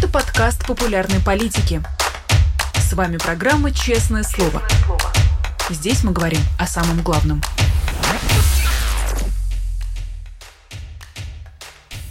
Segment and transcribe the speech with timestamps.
[0.00, 1.82] Это подкаст популярной политики.
[2.74, 4.62] С вами программа «Честное слово».
[5.68, 7.42] Здесь мы говорим о самом главном–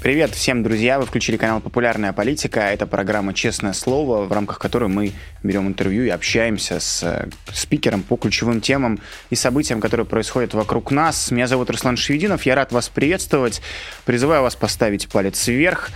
[0.01, 0.97] Привет всем, друзья!
[0.97, 2.61] Вы включили канал «Популярная политика».
[2.61, 5.11] Это программа «Честное слово», в рамках которой мы
[5.43, 10.91] берем интервью и общаемся с э, спикером по ключевым темам и событиям, которые происходят вокруг
[10.91, 11.31] нас.
[11.31, 13.61] Меня зовут Руслан Шевединов, я рад вас приветствовать.
[14.05, 15.89] Призываю вас поставить палец вверх,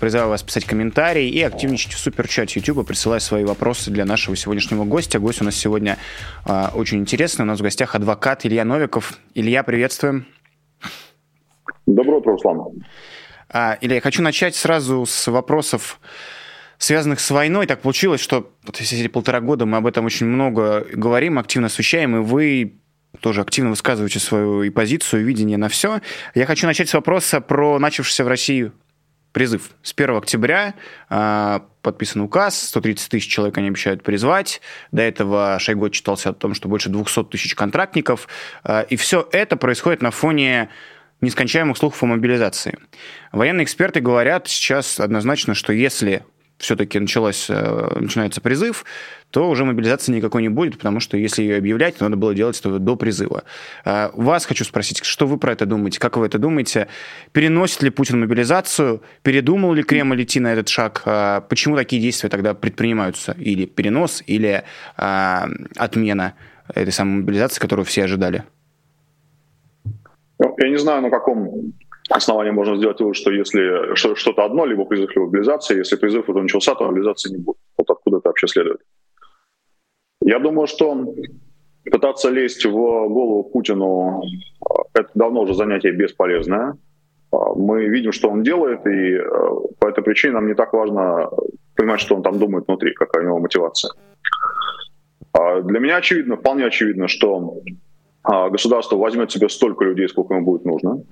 [0.00, 4.84] призываю вас писать комментарии и активничать в суперчате YouTube, присылать свои вопросы для нашего сегодняшнего
[4.84, 5.18] гостя.
[5.18, 5.98] Гость у нас сегодня
[6.46, 7.44] э, очень интересный.
[7.44, 9.18] У нас в гостях адвокат Илья Новиков.
[9.34, 10.26] Илья, приветствуем.
[11.86, 12.84] Доброе утро, Руслан.
[13.48, 16.00] А, Илья, я хочу начать сразу с вопросов,
[16.78, 17.66] связанных с войной.
[17.66, 22.16] Так получилось, что вот эти полтора года мы об этом очень много говорим, активно освещаем,
[22.16, 22.80] и вы
[23.20, 26.00] тоже активно высказываете свою и позицию, и видение на все.
[26.34, 28.72] Я хочу начать с вопроса про начавшийся в России
[29.36, 29.72] призыв.
[29.82, 30.72] С 1 октября
[31.10, 34.62] э, подписан указ, 130 тысяч человек они обещают призвать.
[34.92, 38.28] До этого Шойгу читался о том, что больше 200 тысяч контрактников.
[38.64, 40.70] Э, и все это происходит на фоне
[41.20, 42.78] нескончаемых слухов о мобилизации.
[43.30, 46.24] Военные эксперты говорят сейчас однозначно, что если
[46.58, 48.84] все-таки началось, э, начинается призыв,
[49.30, 52.58] то уже мобилизации никакой не будет, потому что если ее объявлять, то надо было делать
[52.58, 53.44] это до призыва.
[53.84, 56.00] Э, вас хочу спросить, что вы про это думаете?
[56.00, 56.88] Как вы это думаете?
[57.32, 59.02] Переносит ли Путин мобилизацию?
[59.22, 61.02] Передумал ли Кремль идти на этот шаг?
[61.04, 63.32] Э, почему такие действия тогда предпринимаются?
[63.38, 64.64] Или перенос, или
[64.96, 66.34] отмена
[66.74, 68.44] этой самой мобилизации, которую все ожидали?
[70.38, 71.72] Ну, я не знаю, на каком
[72.08, 76.42] основании можно сделать вывод, что если что-то одно, либо призыв, либо мобилизация, если призыв уже
[76.42, 77.56] начался, то мобилизации не будет.
[77.76, 78.80] Вот откуда это вообще следует.
[80.22, 81.14] Я думаю, что
[81.84, 84.22] пытаться лезть в голову Путину—
[84.94, 86.76] это давно уже занятие бесполезное.
[87.32, 89.24] Мы видим, что он делает, и э,
[89.78, 91.28] по этой причине нам не так важно
[91.74, 93.92] понимать, что он там думает внутри, какая у него мотивация.
[95.32, 97.60] А для меня очевидно, вполне очевидно, что
[98.22, 101.02] а, государство возьмет себе столько людей, сколько ему будет нужно.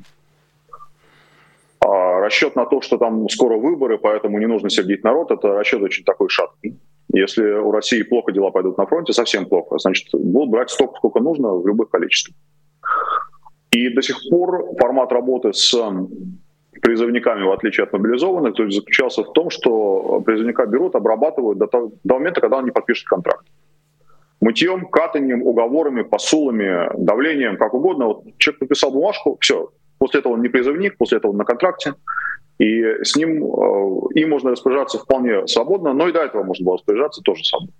[2.25, 6.05] Расчет на то, что там скоро выборы, поэтому не нужно сердить народ, это расчет очень
[6.05, 6.81] такой шаткий.
[7.13, 11.21] Если у России плохо дела пойдут на фронте, совсем плохо, значит, будут брать столько, сколько
[11.21, 12.35] нужно, в любых количествах.
[13.73, 15.75] И до сих пор формат работы с
[16.81, 21.67] призывниками, в отличие от мобилизованных, то есть заключался в том, что призывника берут, обрабатывают до,
[21.67, 23.45] того, до момента, когда он не подпишет контракт
[24.41, 28.07] мытьем, катанием, уговорами, посулами, давлением, как угодно.
[28.07, 29.71] Вот человек подписал бумажку, все.
[30.05, 31.95] После этого он не призывник, после этого он на контракте.
[32.59, 36.75] И с ним, э, им можно распоряжаться вполне свободно, но и до этого можно было
[36.77, 37.73] распоряжаться тоже свободно.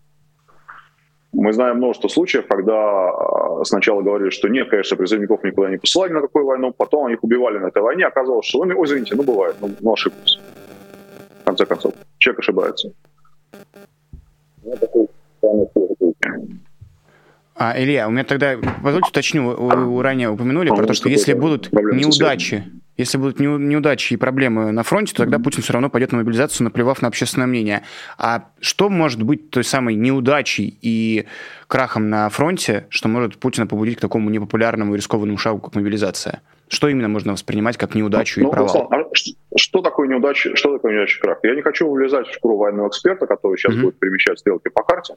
[1.35, 6.15] Мы знаем множество случаев, когда э, сначала говорили, что нет, конечно, призывников никуда не посылали
[6.15, 9.57] на какую войну, потом их убивали на этой войне, оказалось, что, ну, извините, ну бывает,
[9.61, 10.41] ну, ну ошиблись.
[11.43, 12.91] В конце концов, человек ошибается.
[14.63, 15.09] Ну, такой
[17.57, 21.73] а, Илья, у меня тогда, позвольте уточню, вы ранее упомянули про то, что если будут
[21.73, 22.65] неудачи,
[22.97, 26.65] если будут неудачи и проблемы на фронте, то тогда Путин все равно пойдет на мобилизацию,
[26.65, 27.83] наплевав на общественное мнение.
[28.19, 31.27] А что может быть той самой неудачей и
[31.67, 36.43] крахом на фронте, что может Путина побудить к такому непопулярному и рискованному шагу, как мобилизация?
[36.69, 38.89] Что именно можно воспринимать как неудачу ну, и провал?
[38.91, 41.39] А что такое неудача, что такое неудача крах?
[41.43, 43.83] Я не хочу влезать в шкуру военного эксперта, который сейчас mm-hmm.
[43.83, 45.15] будет перемещать стрелки по карте.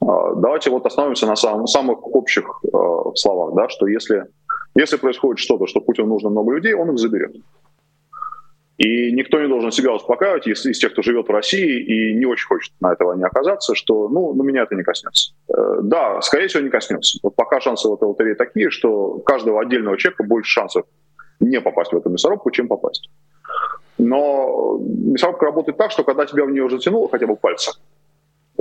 [0.00, 2.68] А, давайте вот остановимся на самом, самых общих э,
[3.14, 4.26] словах, да, что если,
[4.74, 7.36] если происходит что-то, что Путину нужно много людей, он их заберет.
[8.78, 12.26] И никто не должен себя успокаивать, если из тех, кто живет в России и не
[12.26, 15.32] очень хочет на этого не оказаться, что ну, на меня это не коснется.
[15.48, 17.18] Э, да, скорее всего, не коснется.
[17.22, 20.84] Вот пока шансы в этой лотереи такие, что каждого отдельного человека больше шансов
[21.40, 23.08] не попасть в эту мясорубку, чем попасть.
[23.96, 27.72] Но мясорубка работает так, что когда тебя в нее уже тянуло хотя бы пальцем,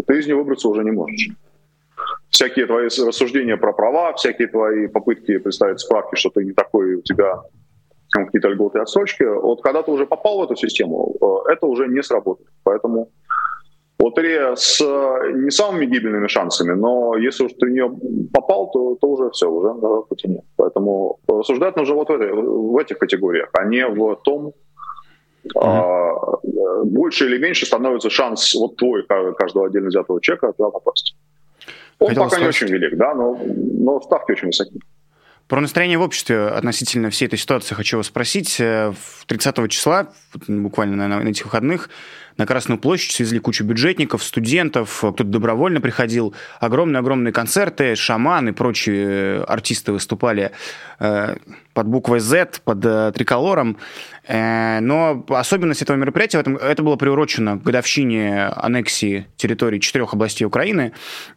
[0.01, 1.29] ты из нее выбраться уже не можешь.
[2.29, 7.01] Всякие твои рассуждения про права, всякие твои попытки представить справки, что ты не такой, у
[7.01, 7.41] тебя
[8.09, 11.87] какие-то льготы и отсрочки, вот когда ты уже попал в эту систему, э, это уже
[11.87, 12.49] не сработает.
[12.63, 13.09] Поэтому
[13.99, 17.91] лотерея с э, не самыми гибельными шансами, но если уж ты в нее
[18.33, 20.43] попал, то, то уже все, уже на пути нет.
[20.57, 24.53] Поэтому рассуждать нужно вот в, этой, в этих категориях, а не в том,
[25.53, 26.83] mm-hmm.
[26.85, 31.15] больше или меньше становится шанс вот твой, каждого отдельно взятого человека туда попасть.
[31.99, 32.61] Он Хотел пока спросить.
[32.61, 34.81] не очень велик, да, но, но ставки очень высокие.
[35.47, 38.57] Про настроение в обществе относительно всей этой ситуации хочу вас спросить.
[38.57, 40.07] 30 э, числа,
[40.47, 41.89] буквально на, на этих выходных,
[42.37, 49.91] на Красную площадь, свезли кучу бюджетников, студентов, кто-то добровольно приходил, огромные-огромные концерты, шаманы, прочие артисты
[49.91, 50.51] выступали
[51.75, 53.77] под буквой Z, под э, триколором.
[54.27, 60.45] Э, но особенность этого мероприятия, этом, это было приурочено к годовщине аннексии территории четырех областей
[60.45, 60.93] Украины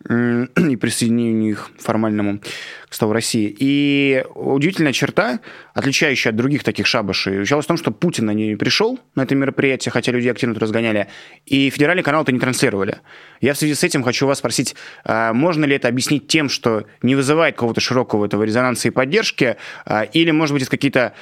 [0.09, 3.55] э, и присоединению их формальному к составу России.
[3.59, 5.41] И удивительная черта,
[5.75, 9.91] отличающая от других таких шабашей, заключалась в том, что Путин не пришел на это мероприятие,
[9.91, 11.09] хотя люди активно это разгоняли,
[11.47, 12.99] и федеральный канал это не транслировали.
[13.41, 14.75] Я в связи с этим хочу вас спросить,
[15.05, 19.57] а можно ли это объяснить тем, что не вызывает какого-то широкого этого резонанса и поддержки,
[19.85, 21.15] а, или, может быть, это какие-то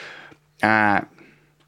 [0.63, 1.05] а,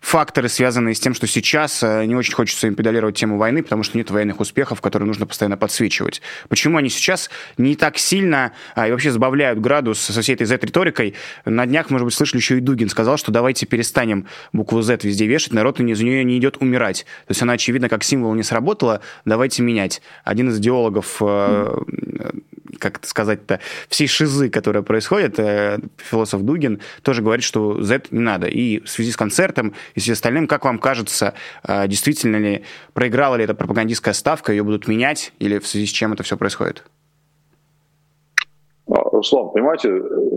[0.01, 3.83] факторы, связанные с тем, что сейчас э, не очень хочется им педалировать тему войны, потому
[3.83, 6.23] что нет военных успехов, которые нужно постоянно подсвечивать.
[6.49, 11.15] Почему они сейчас не так сильно а, и вообще сбавляют градус со всей этой Z-риторикой?
[11.45, 15.27] На днях, может быть, слышали, еще и Дугин сказал, что давайте перестанем букву Z везде
[15.27, 17.05] вешать, народ из нее не идет умирать.
[17.27, 20.01] То есть она, очевидно, как символ не сработала, давайте менять.
[20.25, 21.81] Один из идеологов э,
[22.79, 28.21] как это сказать-то, всей шизы, которая происходит, э, философ Дугин тоже говорит, что Z не
[28.21, 28.47] надо.
[28.47, 31.35] И в связи с концертом и с остальным, как вам кажется,
[31.67, 35.91] э, действительно ли проиграла ли эта пропагандистская ставка, ее будут менять, или в связи с
[35.91, 36.85] чем это все происходит?
[38.89, 39.89] А, Руслан, понимаете,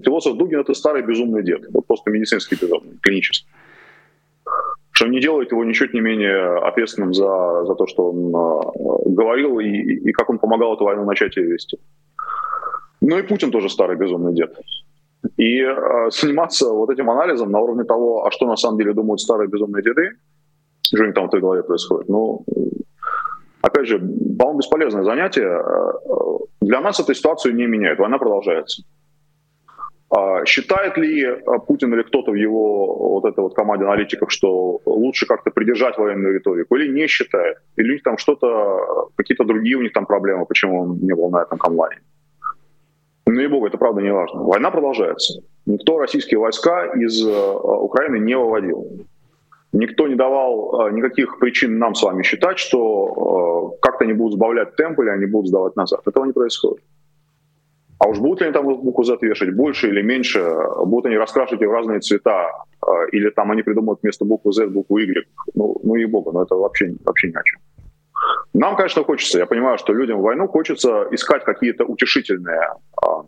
[0.04, 3.48] философ Дугин это старый безумный дед, это просто медицинский безумный, клинический.
[4.92, 9.60] Что не делает его ничуть не менее ответственным за, за то, что он э, говорил
[9.60, 11.80] и, и как он помогал эту войну начать и вести.
[13.02, 14.58] Ну и Путин тоже старый безумный дед.
[15.38, 19.22] И э, заниматься вот этим анализом на уровне того, а что на самом деле думают
[19.22, 20.12] старые безумные деды,
[20.86, 22.46] что у них там в той голове происходит, ну,
[23.62, 25.48] опять же, по-моему, бесполезное занятие.
[25.48, 28.84] Э, для нас эта ситуацию не меняет, война продолжается.
[30.10, 34.82] А считает ли э, Путин или кто-то в его вот этой вот команде аналитиков, что
[34.86, 37.58] лучше как-то придержать военную риторику, или не считает?
[37.78, 41.30] Или у них там что-то, какие-то другие у них там проблемы, почему он не был
[41.30, 41.98] на этом камлане?
[43.32, 44.44] Ну и богу, это правда не важно.
[44.44, 45.42] Война продолжается.
[45.66, 48.86] Никто российские войска из э, Украины не выводил.
[49.72, 54.34] Никто не давал э, никаких причин нам с вами считать, что э, как-то они будут
[54.34, 56.02] сбавлять темп или они будут сдавать назад.
[56.06, 56.84] Этого не происходит.
[58.00, 60.44] А уж будут ли они там букву Z вешать больше или меньше,
[60.86, 62.50] будут они раскрашивать ее в разные цвета,
[63.12, 65.24] или там они придумают вместо буквы Z букву Y,
[65.54, 67.60] ну, ну и бога, но это вообще, вообще ни о чем.
[68.54, 73.24] Нам, конечно, хочется, я понимаю, что людям в войну хочется искать какие-то утешительные а,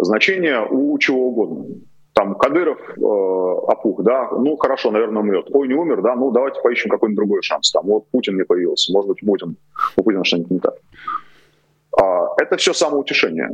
[0.00, 1.76] значения у чего угодно.
[2.14, 5.46] Там Кадыров э, опух, да, ну хорошо, наверное, умрет.
[5.50, 7.70] Ой, не умер, да, ну давайте поищем какой-нибудь другой шанс.
[7.70, 9.56] Там вот Путин не появился, может быть, Путин,
[9.96, 10.74] у Путина что-нибудь не так.
[11.98, 13.48] А, это все самоутешение.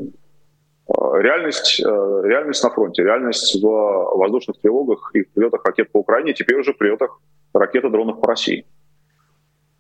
[0.89, 5.99] А, реальность, э, реальность на фронте, реальность в воздушных тревогах и в прилетах ракет по
[5.99, 7.21] Украине, теперь уже в прилетах
[7.55, 8.67] ракет и дронов по России.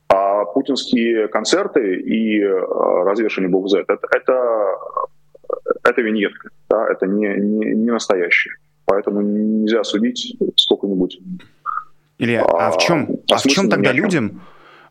[0.08, 2.60] А путинские концерты и э,
[3.04, 4.76] развешивание букв Z это, это,
[5.84, 8.54] это виньетка, да, это не, не, не настоящее.
[8.86, 11.20] Поэтому нельзя судить сколько-нибудь.
[12.18, 14.40] Илья, а, а в чем, а, а в чем тогда людям,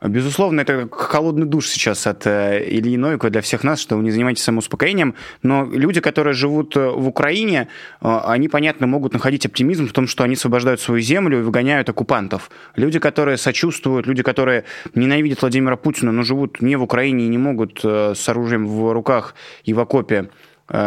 [0.02, 4.12] Безусловно, это холодный душ сейчас от э, Ильи Новикова для всех нас, что вы не
[4.12, 7.68] занимаетесь самоуспокоением, но люди, которые живут э, в Украине,
[8.02, 11.90] э, они, понятно, могут находить оптимизм в том, что они освобождают свою землю и выгоняют
[11.90, 12.52] оккупантов.
[12.76, 17.40] Люди, которые сочувствуют, люди, которые ненавидят Владимира Путина, но живут не в Украине и не
[17.40, 19.34] могут с оружием в руках
[19.64, 20.30] и в окопе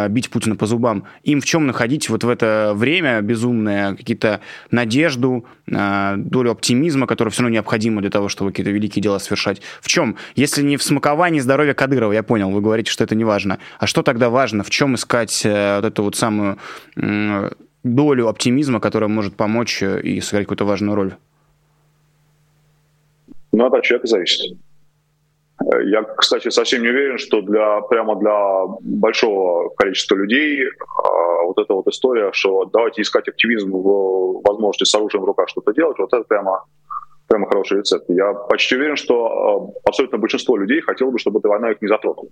[0.09, 5.45] бить Путина по зубам, им в чем находить вот в это время безумное какие-то надежду,
[5.67, 9.61] э, долю оптимизма, которая все равно необходима для того, чтобы какие-то великие дела совершать.
[9.81, 10.17] В чем?
[10.35, 13.59] Если не в смаковании здоровья Кадырова, я понял, вы говорите, что это не важно.
[13.79, 14.63] А что тогда важно?
[14.63, 16.57] В чем искать э, вот эту вот самую
[17.83, 21.15] долю оптимизма, которая может помочь и сыграть какую-то важную роль?
[23.51, 24.57] Ну, от человека зависит.
[25.83, 30.63] Я, кстати, совсем не уверен, что для, прямо для большого количества людей
[31.03, 35.49] а, вот эта вот история, что давайте искать оптимизм в возможности с оружием в руках
[35.49, 36.63] что-то делать, вот это прямо,
[37.27, 38.05] прямо хороший рецепт.
[38.09, 41.87] Я почти уверен, что а, абсолютно большинство людей хотело бы, чтобы эта война их не
[41.87, 42.29] затронула.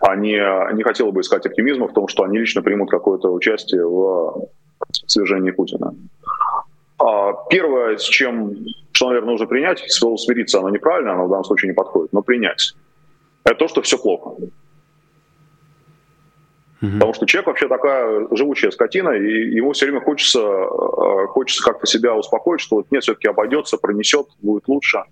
[0.00, 4.48] Они не хотели бы искать оптимизма в том, что они лично примут какое-то участие в
[5.06, 5.94] свержении Путина.
[6.98, 8.54] А, первое, с чем,
[9.00, 12.20] что, наверное, нужно принять, слово смириться, оно неправильно, оно в данном случае не подходит, но
[12.20, 12.74] принять,
[13.44, 14.28] это то, что все плохо.
[16.82, 16.92] Угу.
[16.92, 21.86] Потому что человек вообще такая живучая скотина, и ему все время хочется, а, хочется как-то
[21.86, 25.02] себя успокоить, что вот нет, все-таки обойдется, пронесет, будет лучше.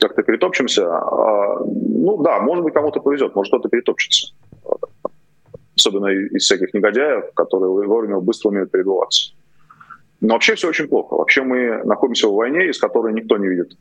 [0.00, 0.84] Как-то перетопчемся.
[0.84, 4.34] А, ну да, может быть, кому-то повезет, может кто-то перетопчется.
[5.76, 9.34] Особенно из всяких негодяев, которые вовремя быстро умеют передуваться.
[10.24, 11.16] Но вообще все очень плохо.
[11.16, 13.76] Вообще мы находимся в войне, из которой никто не видит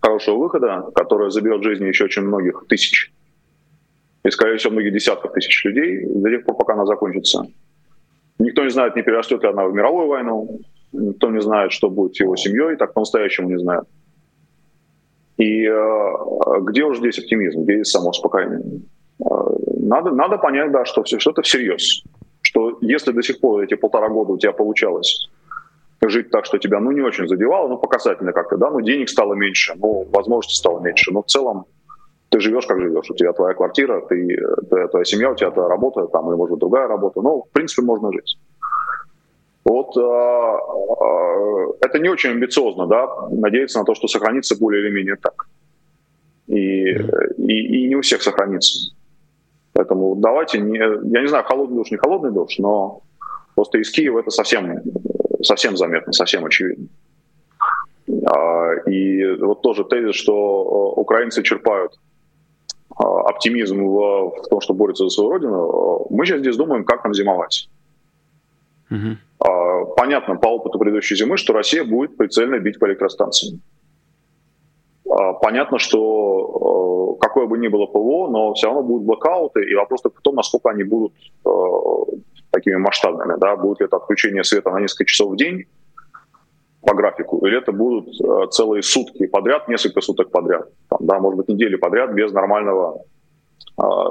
[0.00, 3.12] хорошего выхода, которое заберет жизни еще очень многих тысяч
[4.24, 7.48] и, скорее всего, многих десятков тысяч людей до тех пор, пока она закончится.
[8.38, 10.60] Никто не знает, не перерастет ли она в мировую войну,
[10.92, 13.84] никто не знает, что будет с его семьей, так по-настоящему не знает.
[15.38, 16.12] И э,
[16.60, 18.60] где уже здесь оптимизм, где есть само успокоение?
[19.18, 19.24] Э,
[19.80, 22.04] надо, надо понять, да, что все, что это всерьез.
[22.42, 25.28] Что если до сих пор эти полтора года у тебя получалось
[26.08, 29.34] жить так, что тебя ну не очень задевало, ну показательно как-то, да, ну денег стало
[29.34, 31.66] меньше, ну возможностей стало меньше, но в целом
[32.34, 34.36] ты живешь как живешь, у тебя твоя квартира, ты,
[34.68, 37.82] твоя, твоя семья, у тебя твоя работа, там, или, может другая работа, ну, в принципе,
[37.82, 38.38] можно жить.
[39.64, 44.90] Вот э, э, это не очень амбициозно, да, надеяться на то, что сохранится более или
[44.90, 45.46] менее так.
[46.48, 48.94] И, и, и не у всех сохранится.
[49.72, 53.00] Поэтому давайте, не, я не знаю, холодный душ, не холодный душ, но
[53.54, 54.82] просто из Киева это совсем,
[55.44, 56.88] совсем заметно, совсем очевидно.
[58.26, 61.98] А, и вот тоже тезис, что э, украинцы черпают
[62.96, 67.04] а, оптимизм в, в том, что борются за свою родину, мы сейчас здесь думаем, как
[67.04, 67.68] нам зимовать.
[68.90, 69.94] Угу.
[69.96, 73.60] Понятно по опыту предыдущей зимы, что Россия будет прицельно бить по электростанциям.
[75.10, 80.02] А, понятно, что какое бы ни было ПВО, но все равно будут блокауты, и вопрос
[80.02, 81.14] только в том, насколько они будут
[82.54, 83.38] такими масштабными.
[83.38, 83.56] Да?
[83.56, 85.64] Будет ли это отключение света на несколько часов в день
[86.86, 91.38] по графику, или это будут э, целые сутки подряд, несколько суток подряд, там, да, может
[91.38, 93.02] быть, недели подряд без нормального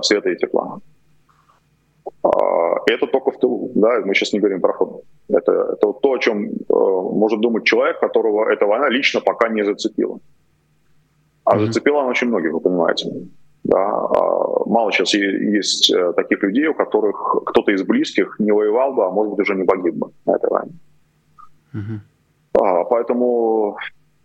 [0.01, 0.79] света и тепла.
[2.85, 5.03] Это только в тылу, да, мы сейчас не говорим про ход.
[5.29, 9.63] Это, это вот то, о чем может думать человек, которого эта война лично пока не
[9.63, 10.19] зацепила.
[11.45, 13.09] А зацепила она очень многих, вы понимаете.
[13.63, 18.93] Да, а мало сейчас есть э, таких людей, у которых кто-то из близких не воевал
[18.93, 20.73] бы, а может быть уже не погиб бы на этой войне.
[22.55, 23.77] А, поэтому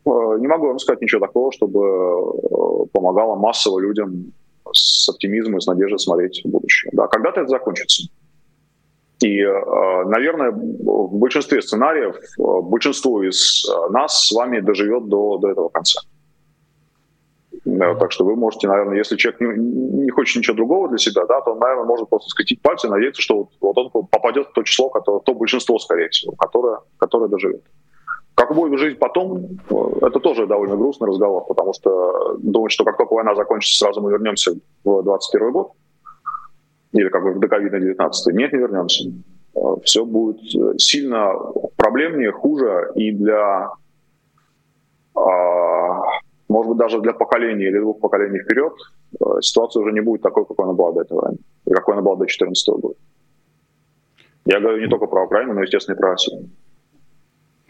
[0.05, 4.33] э, не могу вам сказать ничего такого, чтобы э, помогало массово людям
[4.73, 6.91] с оптимизмом и с надеждой смотреть в будущее.
[6.93, 8.09] Да, когда-то это закончится.
[9.21, 16.01] И, наверное, в большинстве сценариев большинство из нас с вами доживет до, до этого конца.
[17.65, 21.27] Да, так что вы можете, наверное, если человек не, не хочет ничего другого для себя,
[21.27, 24.49] да, то он, наверное, может просто скатить пальцы и надеяться, что вот, вот он попадет
[24.49, 27.63] в то число, которое, то большинство, скорее всего, которое, которое доживет.
[28.35, 29.59] Как будет жить потом,
[30.01, 34.13] это тоже довольно грустный разговор, потому что думать, что как только война закончится, сразу мы
[34.13, 34.53] вернемся
[34.85, 35.73] в 21 год,
[36.93, 39.11] или как бы в ковида 19 нет, не вернемся.
[39.83, 40.39] Все будет
[40.81, 41.33] сильно
[41.77, 43.71] проблемнее, хуже и для
[45.15, 46.03] а,
[46.49, 48.73] может быть, даже для поколения или двух поколений вперед
[49.21, 51.35] э, ситуация уже не будет такой, какой она была до этого,
[51.67, 52.95] и какой она была до 2014 года.
[54.47, 56.49] Я говорю не только про Украину, но, естественно, и про Россию.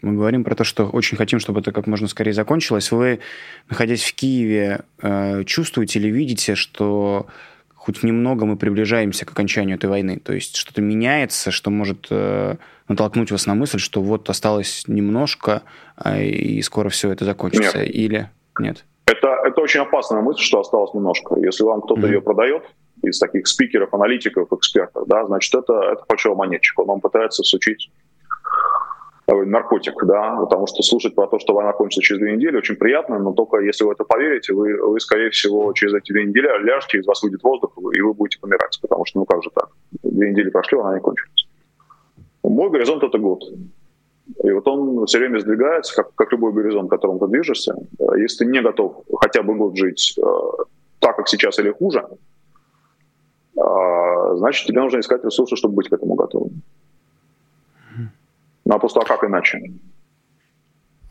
[0.01, 2.91] Мы говорим про то, что очень хотим, чтобы это как можно скорее закончилось.
[2.91, 3.19] Вы,
[3.69, 7.27] находясь в Киеве, э, чувствуете или видите, что
[7.75, 10.19] хоть немного мы приближаемся к окончанию этой войны?
[10.23, 12.55] То есть что-то меняется, что может э,
[12.87, 15.63] натолкнуть вас на мысль, что вот осталось немножко,
[15.97, 17.79] а, и скоро все это закончится?
[17.79, 17.93] Нет.
[17.93, 18.85] Или нет?
[19.05, 21.35] Это, это очень опасная мысль, что осталось немножко.
[21.39, 22.07] Если вам кто-то mm-hmm.
[22.07, 22.63] ее продает,
[23.01, 26.77] из таких спикеров, аналитиков, экспертов, да, значит, это, это почеломонетчик.
[26.79, 27.89] Он вам пытается всучить
[29.27, 33.19] наркотик, да, потому что слушать про то, что война кончится через две недели, очень приятно,
[33.19, 36.97] но только если вы это поверите, вы, вы скорее всего, через эти две недели ляжете,
[36.97, 39.69] из вас выйдет воздух, и вы будете помирать, потому что, ну как же так,
[40.03, 41.47] две недели прошли, она не кончилась.
[42.43, 43.43] Мой горизонт— это год.
[44.43, 47.75] И вот он все время сдвигается, как, как любой горизонт, к которому ты движешься.
[48.17, 50.21] Если ты не готов хотя бы год жить э,
[50.99, 52.05] так, как сейчас, или хуже,
[53.57, 56.61] э, значит, тебе нужно искать ресурсы, чтобы быть к этому готовым.
[58.65, 59.59] Ну а просто а как иначе?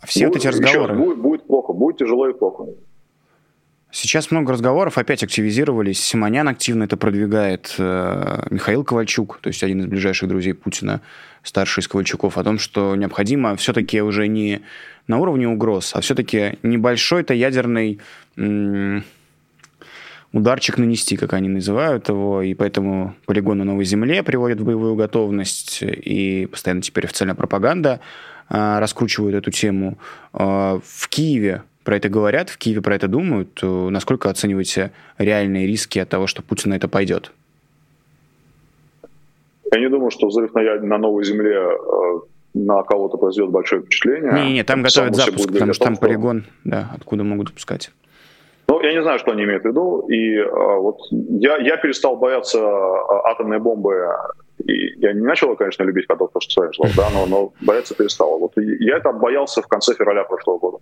[0.04, 0.94] Все будет, вот эти разговоры...
[0.94, 2.66] Еще, будет, будет плохо, будет тяжело и плохо.
[3.90, 5.98] Сейчас много разговоров опять активизировались.
[5.98, 7.74] Симонян активно это продвигает.
[7.78, 11.00] Э, Михаил Ковальчук, то есть один из ближайших друзей Путина,
[11.42, 14.60] старший из Ковальчуков, о том, что необходимо все-таки уже не
[15.06, 17.98] на уровне угроз, а все-таки небольшой-то ядерный
[20.32, 24.94] ударчик нанести, как они называют его, и поэтому полигон на Новой Земле приводит в боевую
[24.94, 28.00] готовность, и постоянно теперь официальная пропаганда
[28.50, 29.98] а, раскручивает эту тему.
[30.34, 33.60] А, в Киеве про это говорят, в Киеве про это думают.
[33.62, 37.32] Насколько оцениваете реальные риски от того, что Путин на это пойдет?
[39.72, 42.18] Я не думаю, что взрыв на, на новой земле э,
[42.52, 44.32] на кого-то произведет большое впечатление.
[44.32, 46.02] Не-не, там готовят запуск, потому что там что...
[46.02, 47.90] полигон, да, откуда могут запускать.
[48.68, 50.00] Ну, я не знаю, что они имеют в виду.
[50.08, 52.60] И а, вот я, я перестал бояться
[53.24, 54.08] атомной бомбы.
[54.62, 57.52] И я не начал, конечно, любить котов, то, что с вами шло, да, но, но
[57.62, 58.38] бояться перестал.
[58.38, 60.78] Вот я это боялся в конце февраля прошлого года.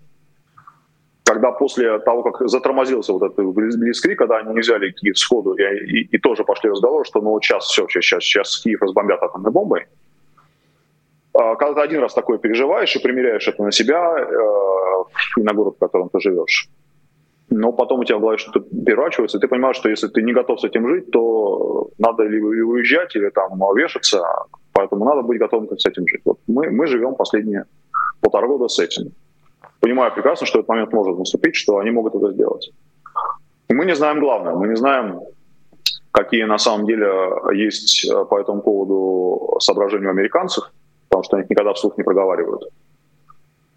[1.26, 5.62] Когда после того, как затормозился вот этот близкрик, когда они не взяли Киев сходу и,
[5.62, 9.86] и, и тоже пошли разговоры, что ну сейчас все, сейчас, сейчас Киев разбомбят атомной бомбой,
[11.34, 15.52] а, когда ты один раз такое переживаешь и примеряешь это на себя э, и на
[15.52, 16.68] город, в котором ты живешь,
[17.50, 20.60] но потом у тебя голове что-то переворачивается, и ты понимаешь, что если ты не готов
[20.60, 24.24] с этим жить, то надо либо уезжать, или там вешаться,
[24.72, 26.20] поэтому надо быть готовым с этим жить.
[26.24, 27.64] Вот мы, мы живем последние
[28.20, 29.10] полтора года с этим.
[29.86, 32.72] Понимаю прекрасно, что этот момент может наступить, что они могут это сделать.
[33.68, 35.20] И мы не знаем главное, мы не знаем,
[36.10, 37.08] какие на самом деле
[37.54, 40.72] есть по этому поводу соображения у американцев,
[41.08, 42.62] потому что они никогда вслух не проговаривают.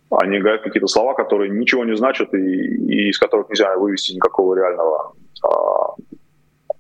[0.10, 4.56] Они говорят какие-то слова, которые ничего не значат и, и из которых нельзя вывести никакого
[4.56, 5.14] реального
[5.44, 5.94] а,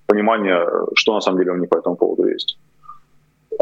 [0.08, 2.58] понимания, что на самом деле у них по этому поводу есть.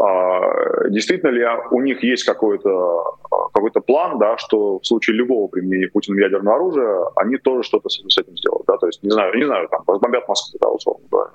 [0.00, 3.04] А, действительно ли у них есть какой-то
[3.52, 7.98] какой план, да, что в случае любого применения Путиным ядерного оружия они тоже что-то с,
[7.98, 11.30] этим сделают, да, то есть не знаю, не знаю, там разбомбят Москву, да, условно говоря,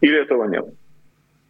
[0.00, 0.66] или этого нет.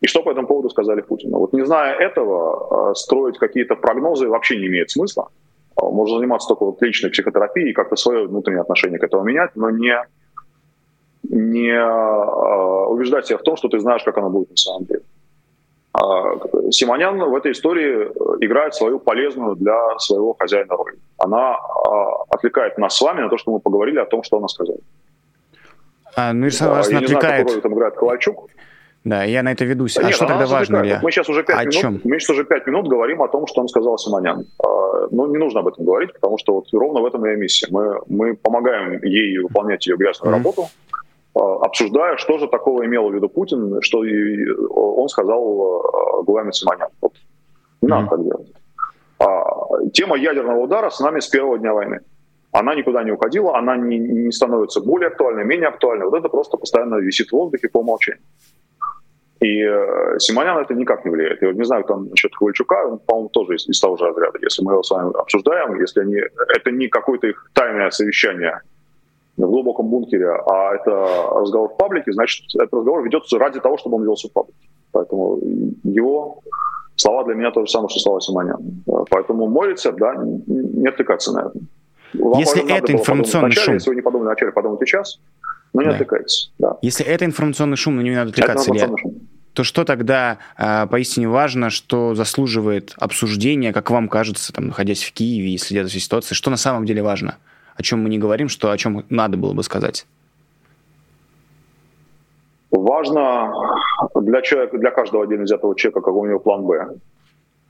[0.00, 1.38] И что по этому поводу сказали Путину?
[1.38, 5.28] Вот не зная этого, а, строить какие-то прогнозы вообще не имеет смысла.
[5.76, 9.50] А, можно заниматься только вот личной психотерапией и как-то свое внутреннее отношение к этому менять,
[9.56, 9.96] но не,
[11.24, 15.02] не а, убеждать себя в том, что ты знаешь, как оно будет на самом деле.
[16.70, 18.08] Симонян в этой истории
[18.44, 20.96] играет свою полезную для своего хозяина роль.
[21.16, 21.56] Она
[22.30, 24.78] отвлекает нас с вами на то, что мы поговорили о том, что она сказала.
[26.14, 27.44] А, ну, Ирсан, вас Я отвлекает.
[27.44, 28.50] не знаю, там играет Ковальчук.
[29.04, 29.96] Да, я на это ведусь.
[29.96, 30.82] А Нет, что тогда важно?
[30.82, 31.00] Илья?
[31.02, 32.00] Мы сейчас уже пять о минут, чем?
[32.04, 34.44] мы сейчас уже пять минут говорим о том, что он сказал Симонян.
[34.62, 34.66] А,
[35.10, 37.68] Но ну, не нужно об этом говорить, потому что вот ровно в этом и миссия.
[37.70, 40.36] Мы, мы помогаем ей выполнять ее грязную mm-hmm.
[40.36, 40.97] работу, а,
[41.38, 46.88] обсуждая, что же такого имел в виду Путин, что он сказал а, главе Симонян.
[47.00, 47.12] Вот.
[47.82, 48.10] Не надо mm-hmm.
[48.10, 48.52] так делать.
[49.18, 52.00] А, тема ядерного удара с нами с первого дня войны.
[52.52, 56.06] Она никуда не уходила, она не, не становится более актуальной, менее актуальной.
[56.06, 58.22] Вот это просто постоянно висит в воздухе по умолчанию.
[59.40, 61.42] И э, Симонян это никак не влияет.
[61.42, 64.38] Я не знаю, там насчет Ковальчука, он, по-моему, тоже из, из того же разряда.
[64.42, 68.60] Если мы его с вами обсуждаем, если они, это не какое-то их тайное совещание
[69.46, 73.96] в глубоком бункере, а это разговор в паблике, значит, этот разговор ведется ради того, чтобы
[73.96, 74.58] он велся в паблике.
[74.92, 75.38] Поэтому
[75.84, 76.40] его
[76.96, 78.82] слова для меня то же самое, что слова Симонян.
[79.10, 81.52] Поэтому мой рецепт, да, не отвлекаться на это.
[82.14, 83.74] Вам если это информационный начале, шум...
[83.74, 85.20] Если вы не подумали вначале, подумайте сейчас,
[85.72, 85.94] но не да.
[85.94, 86.52] отвлекайтесь.
[86.58, 86.78] Да.
[86.82, 88.88] Если это информационный шум, но не надо отвлекаться, Илья,
[89.52, 95.12] то что тогда э, поистине важно, что заслуживает обсуждения, как вам кажется, там, находясь в
[95.12, 97.38] Киеве и следя за ситуацией, что на самом деле важно?
[97.78, 100.06] О чем мы не говорим, что о чем надо было бы сказать?
[102.72, 103.52] Важно
[104.16, 106.88] для человека, для каждого отдельно взятого человека, какой у него план Б.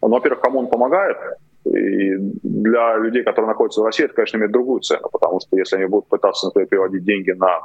[0.01, 1.19] Ну, во-первых, кому он помогает,
[1.65, 5.77] и для людей, которые находятся в России, это, конечно, имеет другую цену, потому что если
[5.77, 7.61] они будут пытаться, например, переводить деньги на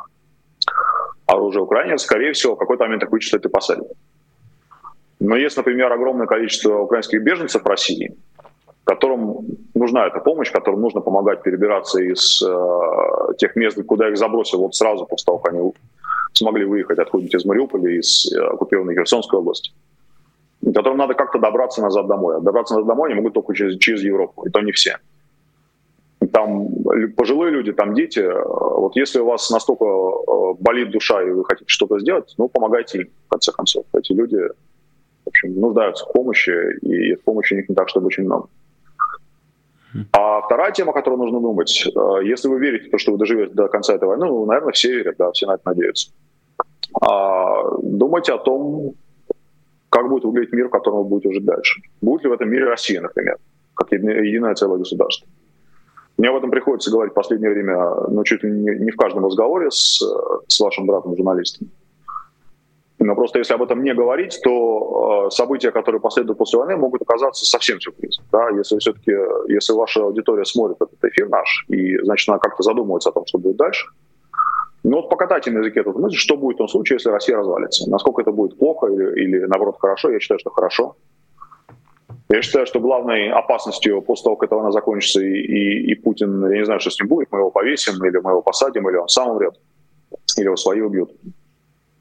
[1.25, 3.87] оружие Украине, скорее всего, в какой-то момент их вычислят и посадят.
[5.19, 8.17] Но есть, например, огромное количество украинских беженцев в России,
[8.83, 14.59] которым нужна эта помощь, которым нужно помогать перебираться из э, тех мест, куда их забросил
[14.59, 15.71] вот сразу после того, как они
[16.33, 19.71] смогли выехать откуда-нибудь из Мариуполя, из э, оккупированной Херсонской области,
[20.63, 22.37] которым надо как-то добраться назад домой.
[22.37, 24.97] А добраться назад домой они могут только через, через Европу, и то не все
[26.33, 26.67] там
[27.15, 28.19] пожилые люди, там дети.
[28.19, 32.99] Вот если у вас настолько э, болит душа и вы хотите что-то сделать, ну, помогайте
[32.99, 33.85] им, в конце концов.
[33.93, 38.23] Эти люди, в общем, нуждаются в помощи, и помощи у них не так, чтобы очень
[38.23, 38.47] много.
[40.11, 43.67] А вторая тема, о которой нужно думать, э, если вы верите что вы доживете до
[43.67, 46.11] конца этой войны, ну, наверное, все верят, да, все на это надеются.
[47.01, 48.93] А думайте о том,
[49.89, 51.81] как будет выглядеть мир, в котором вы будете жить дальше.
[52.01, 53.37] Будет ли в этом мире Россия, например,
[53.75, 55.27] как единое целое государство?
[56.17, 57.77] Мне об этом приходится говорить в последнее время,
[58.09, 60.01] ну, чуть ли не, в каждом разговоре с,
[60.47, 61.69] с вашим братом-журналистом.
[63.03, 67.01] Но просто если об этом не говорить, то э, события, которые последуют после войны, могут
[67.01, 68.23] оказаться совсем сюрпризом.
[68.31, 68.49] Да?
[68.49, 69.11] Если все-таки,
[69.49, 73.39] если ваша аудитория смотрит этот эфир наш, и, значит, она как-то задумывается о том, что
[73.39, 73.87] будет дальше,
[74.83, 77.89] ну вот покатайте на языке эту мысль, что будет в том случае, если Россия развалится.
[77.89, 80.95] Насколько это будет плохо или, или наоборот хорошо, я считаю, что хорошо.
[82.29, 86.49] Я считаю, что главной опасностью после того, как эта война закончится, и, и, и Путин,
[86.49, 88.95] я не знаю, что с ним будет, мы его повесим, или мы его посадим, или
[88.95, 89.59] он сам умрет,
[90.37, 91.11] или его свои убьют.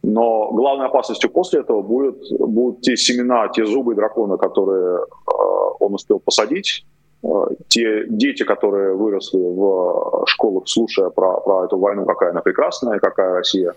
[0.02, 5.32] Но главной опасностью после этого будет, будут те семена, те зубы дракона, которые э,
[5.78, 6.84] он успел посадить,
[7.22, 7.28] э,
[7.68, 13.34] те дети, которые выросли в школах, слушая про, про эту войну, какая она прекрасная, какая
[13.34, 13.74] Россия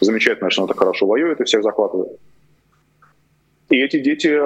[0.00, 2.18] замечательная, что она так хорошо воюет и всех захватывает.
[3.70, 4.40] И эти дети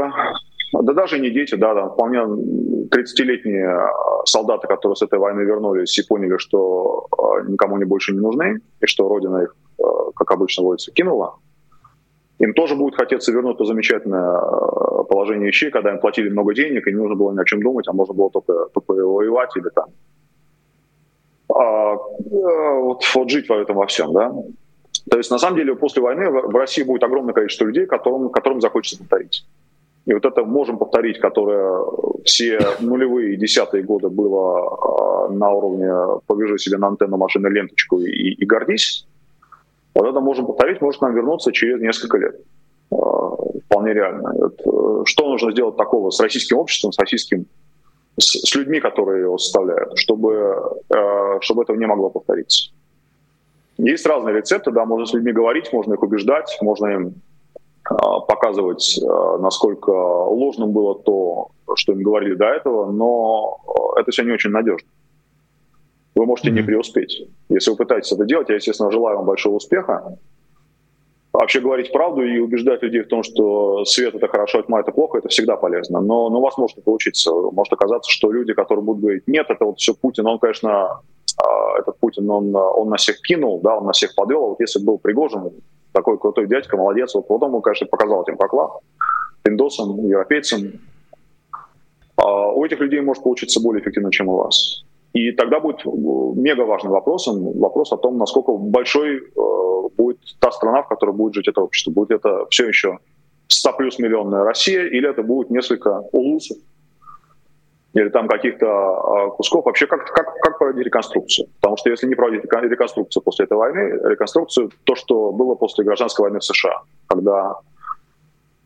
[0.73, 3.91] да даже не дети, да, там вполне 30-летние
[4.25, 7.07] солдаты, которые с этой войны вернулись и поняли, что
[7.47, 9.57] никому они больше не нужны, и что Родина их,
[10.15, 11.37] как обычно водится, кинула,
[12.39, 14.41] им тоже будет хотеться вернуть то замечательное
[15.05, 17.89] положение вещей, когда им платили много денег, и не нужно было ни о чем думать,
[17.89, 19.87] а можно было только, только воевать или там
[21.49, 24.33] а, вот, вот жить в этом во всем, да.
[25.11, 28.61] То есть, на самом деле, после войны в России будет огромное количество людей, которым, которым
[28.61, 29.47] захочется повторить.
[30.05, 31.85] И вот это можем повторить, которое
[32.25, 38.01] все нулевые и десятые годы было э, на уровне «повяжи себе на антенну машины ленточку
[38.01, 39.08] и, и гордись».
[39.99, 42.37] Вот это можем повторить, может нам вернуться через несколько лет.
[42.93, 42.97] Э,
[43.65, 44.33] вполне реально.
[44.47, 47.47] Это, что нужно сделать такого с российским обществом, с российским
[48.17, 50.55] с, с людьми, которые его составляют, чтобы,
[50.89, 52.71] э, чтобы этого не могло повториться.
[53.77, 57.15] Есть разные рецепты, да, можно с людьми говорить, можно их убеждать, можно им
[57.91, 57.95] э,
[58.29, 63.59] показывать, э, насколько ложным было то, что им говорили до этого, но
[64.01, 64.89] это все не очень надежно.
[66.19, 66.53] Вы можете mm-hmm.
[66.53, 67.29] не преуспеть.
[67.49, 70.19] Если вы пытаетесь это делать, я, естественно, желаю вам большого успеха.
[71.33, 74.91] Вообще говорить правду и убеждать людей в том, что свет это хорошо, а тьма это
[74.91, 76.01] плохо, это всегда полезно.
[76.01, 77.31] Но, но у вас может не получиться.
[77.31, 81.03] Может оказаться, что люди, которые будут говорить, нет, это вот все Путин, он, конечно,
[81.41, 84.45] а, этот Путин, он, он на всех кинул, да, он на всех подвел.
[84.45, 85.53] А вот если был Пригожин,
[85.93, 88.73] такой крутой дядька, молодец, вот потом он, конечно, показал этим поклад
[89.45, 90.73] индосам, европейцам.
[92.17, 94.83] А у этих людей может получиться более эффективно, чем у вас.
[95.19, 100.83] И тогда будет мега важным вопросом вопрос о том, насколько большой э, будет та страна,
[100.83, 101.91] в которой будет жить это общество.
[101.91, 102.99] Будет это все еще
[103.49, 106.57] 100 плюс миллионная Россия, или это будет несколько улусов,
[107.95, 109.65] или там каких-то э, кусков.
[109.65, 111.49] Вообще, как, как, как проводить реконструкцию?
[111.61, 116.23] Потому что если не проводить реконструкцию после этой войны, реконструкцию, то, что было после гражданской
[116.23, 117.57] войны в США, когда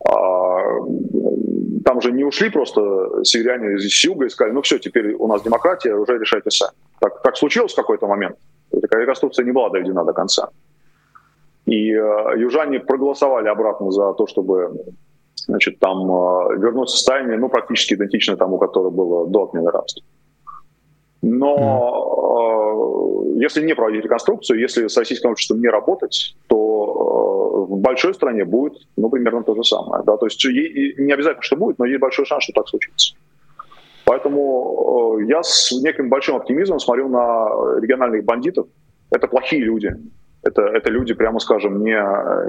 [0.05, 0.81] а,
[1.85, 2.81] там же не ушли просто
[3.25, 6.73] северяне из юга и сказали, ну все, теперь у нас демократия, уже решайте сами.
[7.01, 8.37] Так, так случилось в какой-то момент.
[8.81, 10.49] Такая реконструкция не была доведена до конца.
[11.66, 14.73] И э, южане проголосовали обратно за то, чтобы
[15.47, 20.03] значит, там э, вернуть состояние, ну, практически идентичное тому, которое было до отмены рабства.
[21.23, 26.62] Но э, если не проводить реконструкцию, если с российским обществом не работать, то
[27.53, 30.03] в большой стране будет, ну, примерно то же самое.
[30.05, 30.17] Да?
[30.17, 33.15] То есть не обязательно, что будет, но есть большой шанс, что так случится.
[34.05, 38.67] Поэтому э, я с неким большим оптимизмом смотрю на региональных бандитов.
[39.11, 39.95] Это плохие люди.
[40.43, 41.97] Это, это люди, прямо скажем, не,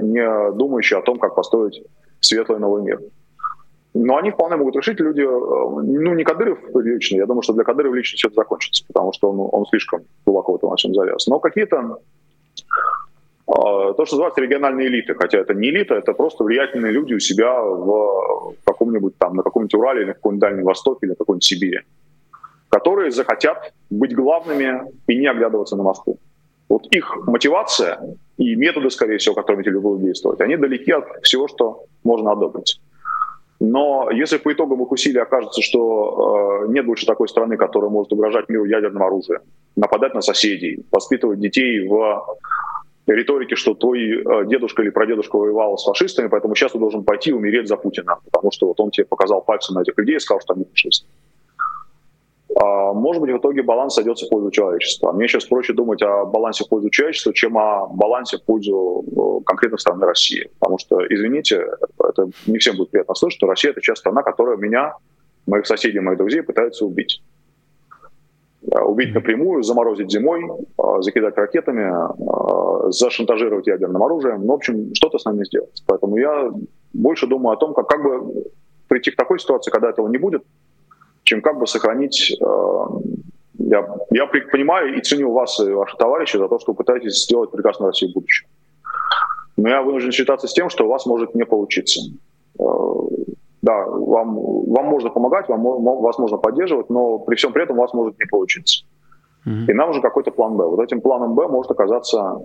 [0.02, 1.82] не думающие о том, как построить
[2.20, 3.00] светлый новый мир.
[3.92, 7.62] Но они вполне могут решить люди, э, ну не Кадыров лично, я думаю, что для
[7.62, 10.94] Кадырова лично все это закончится, потому что он, он слишком глубоко в этом во всем
[10.94, 11.26] завяз.
[11.28, 11.98] Но какие-то
[13.96, 17.62] то, что называется региональные элиты, хотя это не элита, это просто влиятельные люди у себя
[17.62, 21.80] в каком-нибудь там, на каком-нибудь Урале, или на каком-нибудь Дальнем Востоке, или на какой-нибудь Сибири,
[22.68, 26.18] которые захотят быть главными и не оглядываться на Москву.
[26.68, 28.00] Вот их мотивация
[28.36, 32.32] и методы, скорее всего, которыми эти люди будут действовать, они далеки от всего, что можно
[32.32, 32.80] одобрить.
[33.60, 38.12] Но если по итогам их усилий окажется, что э, нет больше такой страны, которая может
[38.12, 39.40] угрожать миру ядерным оружием,
[39.76, 42.26] нападать на соседей, воспитывать детей в
[43.12, 47.32] риторике, что твой э, дедушка или прадедушка воевал с фашистами, поэтому сейчас ты должен пойти
[47.32, 50.40] умереть за Путина, потому что вот он тебе показал пальцем на этих людей и сказал,
[50.40, 51.06] что они фашисты.
[52.56, 55.12] А, может быть, в итоге баланс сойдется в пользу человечества.
[55.12, 59.44] Мне сейчас проще думать о балансе в пользу человечества, чем о балансе в пользу э,
[59.44, 60.48] конкретной страны России.
[60.60, 61.66] Потому что, извините,
[61.98, 64.94] это не всем будет приятно слышать, что Россия— это часть страна, которая меня,
[65.46, 67.22] моих соседей, моих друзей пытается убить.
[68.70, 74.40] Убить напрямую, заморозить зимой, э, закидать ракетами, э, зашантажировать ядерным оружием.
[74.40, 75.82] Ну, в общем, что-то с нами сделать.
[75.86, 76.50] Поэтому я
[76.94, 78.44] больше думаю о том, как, как бы
[78.88, 80.42] прийти к такой ситуации, когда этого не будет,
[81.24, 82.36] чем как бы сохранить...
[82.40, 82.84] Э,
[83.58, 87.50] я, я понимаю и ценю вас и ваши товарищи за то, что вы пытаетесь сделать
[87.50, 88.46] прекрасную Россию в будущем.
[89.56, 92.00] Но я вынужден считаться с тем, что у вас может не получиться.
[93.64, 95.62] Э, да, вам, вам можно помогать, вам,
[96.00, 98.84] вас можно поддерживать, но при всем при этом у вас может не получиться.
[99.46, 99.70] Mm-hmm.
[99.70, 100.64] И нам нужен какой-то план Б.
[100.64, 102.40] Вот этим планом Б может оказаться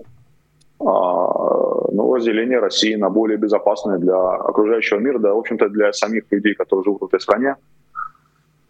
[0.79, 6.23] а, ну, разделение России на более безопасное для окружающего мира, да, в общем-то, для самих
[6.32, 7.55] людей, которые живут в этой стране,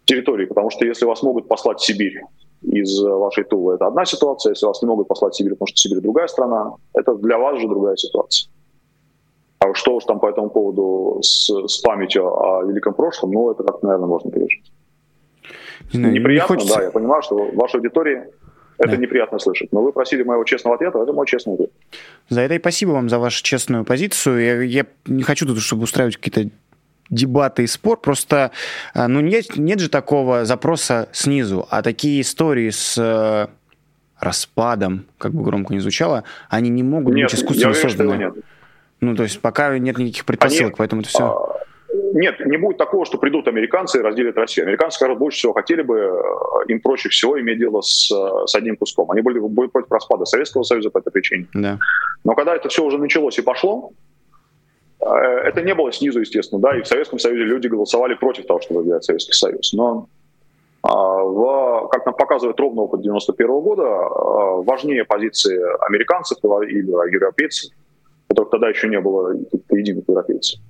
[0.04, 2.20] территории, потому что если вас могут послать в Сибирь
[2.62, 5.76] из вашей Тулы, это одна ситуация, если вас не могут послать в Сибирь, потому что
[5.76, 8.50] Сибирь другая страна, это для вас же другая ситуация.
[9.60, 13.62] А что уж там по этому поводу с, с памятью о великом прошлом, ну, это
[13.62, 14.72] как, наверное, можно пережить.
[15.92, 16.78] Не Неприятно, не хочется...
[16.78, 18.22] да, я понимаю, что в вашей аудитории
[18.78, 18.96] это да.
[18.96, 19.70] неприятно слышать.
[19.72, 21.70] Но вы просили моего честного ответа, это мой честный ответ.
[22.30, 24.40] За это и спасибо вам за вашу честную позицию.
[24.40, 26.50] Я, я не хочу тут, чтобы устраивать какие-то
[27.10, 28.52] дебаты и спор, просто
[28.94, 33.50] ну, нет, нет же такого запроса снизу, а такие истории с
[34.20, 38.16] распадом, как бы громко не звучало, они не могут нет, быть искусственно я созданы.
[38.16, 38.34] Нет.
[39.00, 41.24] Ну, то есть пока нет никаких предпосылок, они, поэтому это все...
[41.24, 41.60] А,
[42.12, 44.66] нет, не будет такого, что придут американцы и разделят Россию.
[44.66, 48.54] Американцы, скажут, больше всего хотели бы, э, им проще всего иметь дело с, э, с
[48.54, 49.10] одним куском.
[49.10, 51.46] Они были, были против распада Советского Союза по этой причине.
[51.54, 51.78] Да.
[52.24, 53.92] Но когда это все уже началось и пошло,
[55.00, 58.60] э, это не было снизу, естественно, да, и в Советском Союзе люди голосовали против того,
[58.60, 59.72] чтобы взять Советский Союз.
[59.72, 60.08] Но
[60.82, 63.82] а, в, как нам показывает ровно опыт 91 года,
[64.62, 67.70] важнее позиции американцев или европейцев,
[68.30, 69.34] которых тогда еще не было
[69.70, 70.60] единых европейцев.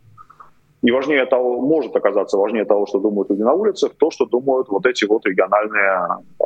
[0.82, 4.68] И важнее того, может оказаться важнее того, что думают люди на улицах, то, что думают
[4.68, 6.44] вот эти вот региональные э,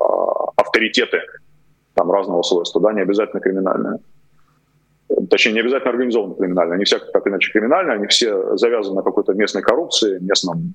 [0.57, 1.20] авторитеты
[1.94, 4.00] там разного свойства, да, не обязательно криминальные.
[5.31, 9.35] Точнее, не обязательно организованно криминальные, они все так иначе криминальные, они все завязаны на какой-то
[9.35, 10.74] местной коррупции, местном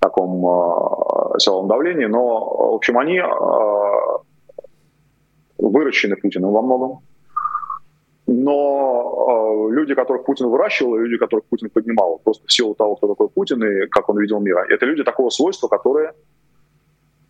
[0.00, 3.24] таком э, силовом давлении, но, в общем, они э,
[5.58, 7.00] выращены Путиным во многом,
[8.28, 12.96] но э, люди, которых Путин выращивал, и люди, которых Путин поднимал, просто в силу того,
[12.96, 16.12] кто такой Путин и как он видел мир, это люди такого свойства, которые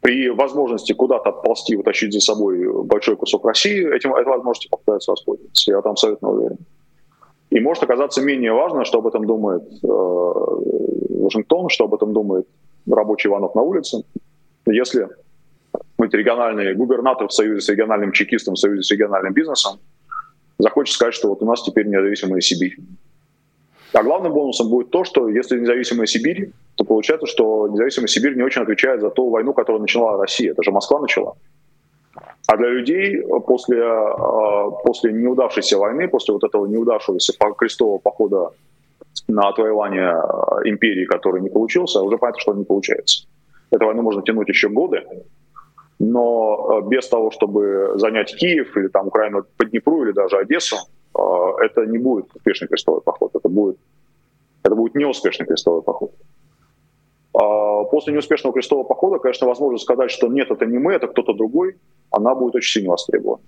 [0.00, 5.70] при возможности куда-то отползти, утащить за собой большой кусок России, этим, этой возможностью попытаются воспользоваться.
[5.70, 6.58] Я там абсолютно уверен.
[7.50, 12.48] И может оказаться менее важно, что об этом думает э, Вашингтон, что об этом думает
[12.90, 14.02] рабочий Иванов на улице.
[14.66, 15.08] Если
[16.00, 19.78] эти региональные губернаторы в союзе с региональным чекистом, в союзе с региональным бизнесом
[20.58, 22.76] захочет сказать, что вот у нас теперь независимая Сибирь.
[23.92, 28.42] А главным бонусом будет то, что если независимая Сибирь, то получается, что независимая Сибирь не
[28.42, 30.52] очень отвечает за ту войну, которую начала Россия.
[30.52, 31.36] Это же Москва начала.
[32.46, 38.50] А для людей после, а, после неудавшейся войны, после вот этого неудавшегося крестового похода
[39.26, 43.26] на отвоевание а, империи, который не получился, уже понятно, что он не получается.
[43.70, 45.04] Эту войну можно тянуть еще годы,
[45.98, 50.76] но э, без того, чтобы занять Киев или там Украину по Днепру или даже Одессу,
[51.16, 51.20] э,
[51.64, 53.78] это не будет успешный крестовый поход, это будет,
[54.62, 56.12] это будет неуспешный крестовый поход.
[57.34, 61.34] А после неуспешного крестового похода, конечно, возможно сказать, что нет, это не мы, это кто-то
[61.34, 61.76] другой,
[62.10, 63.42] она будет очень сильно востребована.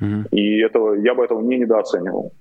[0.00, 0.28] Mm-hmm.
[0.32, 2.32] И этого, я бы этого не недооценивал.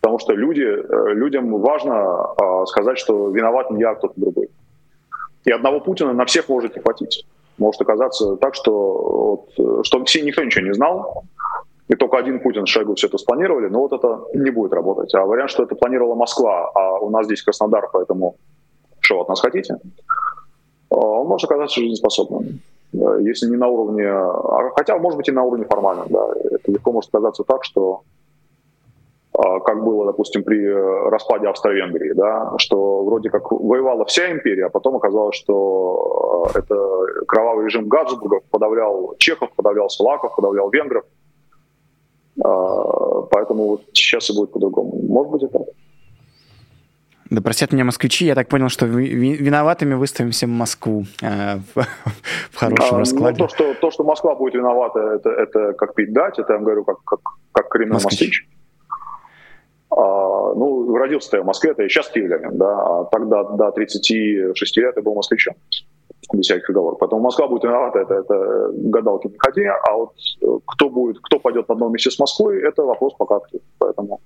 [0.00, 2.34] Потому что люди, э, людям важно
[2.66, 4.48] сказать, что виноват не я, а кто-то другой.
[5.44, 7.26] И одного Путина на всех можете хватить
[7.60, 11.24] может оказаться так, что, вот, что все, никто ничего не знал,
[11.88, 15.14] и только один Путин с Шойгу все это спланировали, но вот это не будет работать.
[15.14, 18.36] А вариант, что это планировала Москва, а у нас здесь Краснодар, поэтому
[19.00, 19.76] что от нас хотите,
[20.90, 22.60] а, он может оказаться жизнеспособным.
[22.92, 26.28] Если не на уровне, а хотя, может быть, и на уровне формальном, да.
[26.50, 28.02] Это легко может оказаться так, что
[29.40, 34.70] как было, допустим, при э, распаде Австро-Венгрии, да, что вроде как воевала вся империя, а
[34.70, 36.76] потом оказалось, что э, это
[37.26, 41.04] кровавый режим Гаджбургов подавлял чехов, подавлял словаков, подавлял венгров.
[42.42, 45.00] А, поэтому вот сейчас и будет по-другому.
[45.08, 45.62] Может быть и так.
[47.30, 51.86] Да простят меня москвичи, я так понял, что виноватыми выставим всем Москву э, в,
[52.50, 53.40] в хорошем а, раскладе.
[53.40, 56.58] Ну, то, что, то, что Москва будет виновата, это, это как пить дать, это я
[56.58, 57.20] говорю как, как,
[57.52, 58.20] как коренной москвич.
[58.20, 58.59] москвич.
[59.90, 64.76] А, ну, родился я в Москве, это я сейчас киевлянин, да, а тогда до 36
[64.76, 65.54] лет я был москвичом,
[66.32, 67.00] без всяких оговорок.
[67.00, 71.40] Поэтому Москва будет виновата, это, это гадалки не ходи, а вот э, кто будет, кто
[71.40, 73.62] пойдет на одном месте с Москвой, это вопрос пока открыт.
[73.78, 74.20] Поэтому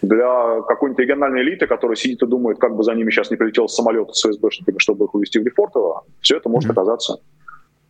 [0.00, 3.68] для какой-нибудь региональной элиты, которая сидит и думает, как бы за ними сейчас не прилетел
[3.68, 7.20] самолет с ФСБшниками, чтобы их увезти в Лефортово, все это может оказаться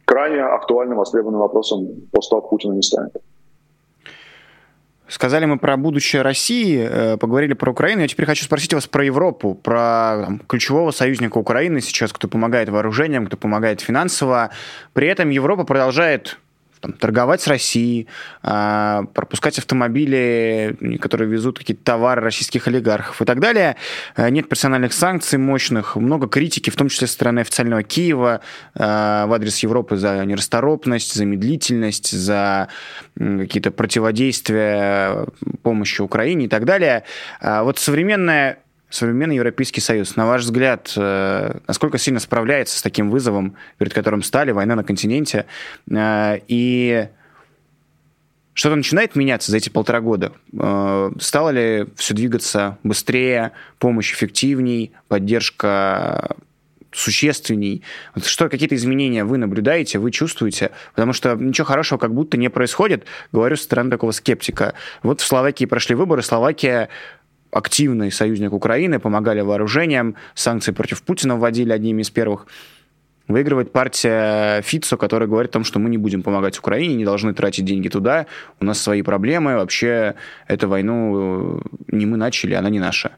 [0.04, 3.12] крайне актуальным, востребованным вопросом после того, как Путина не станет.
[5.08, 8.02] Сказали мы про будущее России, э, поговорили про Украину.
[8.02, 12.68] Я теперь хочу спросить вас про Европу, про там, ключевого союзника Украины сейчас, кто помогает
[12.68, 14.50] вооружением, кто помогает финансово.
[14.92, 16.38] При этом Европа продолжает
[16.80, 18.08] там, торговать с Россией,
[18.42, 23.76] э, пропускать автомобили, которые везут какие-то товары российских олигархов и так далее.
[24.16, 28.40] Э, нет персональных санкций мощных, много критики, в том числе со стороны официального Киева
[28.74, 32.68] э, в адрес Европы за нерасторопность, за медлительность, за
[33.16, 35.26] э, какие-то противодействия
[35.62, 37.04] помощи Украине и так далее.
[37.40, 38.58] Э, вот современная
[38.90, 44.22] современный Европейский Союз, на ваш взгляд, э, насколько сильно справляется с таким вызовом, перед которым
[44.22, 45.46] стали война на континенте,
[45.90, 47.08] э, и
[48.54, 50.32] что-то начинает меняться за эти полтора года?
[50.52, 56.36] Э, стало ли все двигаться быстрее, помощь эффективней, поддержка
[56.90, 57.82] существенней?
[58.24, 60.72] Что, какие-то изменения вы наблюдаете, вы чувствуете?
[60.94, 64.74] Потому что ничего хорошего как будто не происходит, говорю со стороны такого скептика.
[65.02, 66.88] Вот в Словакии прошли выборы, Словакия
[67.50, 72.46] активный союзник Украины, помогали вооружением, санкции против Путина вводили одними из первых.
[73.28, 77.34] Выигрывает партия Фицо, которая говорит о том, что мы не будем помогать Украине, не должны
[77.34, 78.26] тратить деньги туда,
[78.58, 80.14] у нас свои проблемы, вообще
[80.46, 83.12] эту войну не мы начали, она не наша.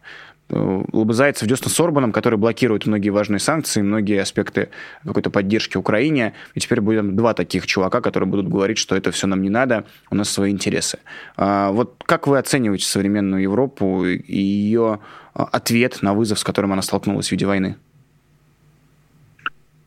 [0.51, 4.71] Лобызается идет с Орбаном, который блокирует многие важные санкции, многие аспекты
[5.05, 6.35] какой-то поддержки Украине.
[6.55, 9.85] И теперь будем два таких чувака, которые будут говорить, что это все нам не надо,
[10.11, 10.99] у нас свои интересы.
[11.37, 14.99] А вот как вы оцениваете современную Европу и ее
[15.35, 17.77] а, ответ на вызов, с которым она столкнулась в виде войны?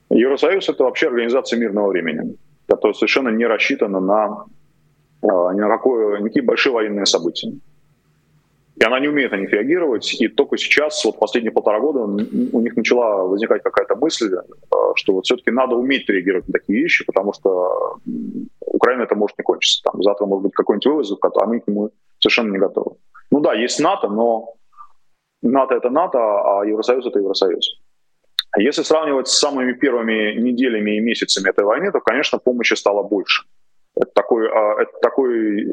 [0.09, 4.45] Евросоюз— это вообще организация мирного времени, которая совершенно не рассчитана на,
[5.23, 7.51] а, ни на какое, никакие большие военные события.
[8.75, 10.19] И она не умеет на них реагировать.
[10.19, 14.37] И только сейчас, вот последние полтора года, у них начала возникать какая-то мысль, э,
[14.95, 17.97] что вот все-таки надо уметь реагировать на такие вещи, потому что
[18.61, 19.83] Украина это может не кончиться.
[19.83, 22.95] Там завтра может быть какой-нибудь вызов, а мы к нему совершенно не готовы.
[23.29, 24.53] Ну да, есть НАТО, но
[25.43, 27.79] НАТО это НАТО, а Евросоюз это Евросоюз.
[28.57, 33.43] Если сравнивать с самыми первыми неделями и месяцами этой войны, то, конечно, помощи стало больше.
[33.95, 35.67] Это такой, а, это такой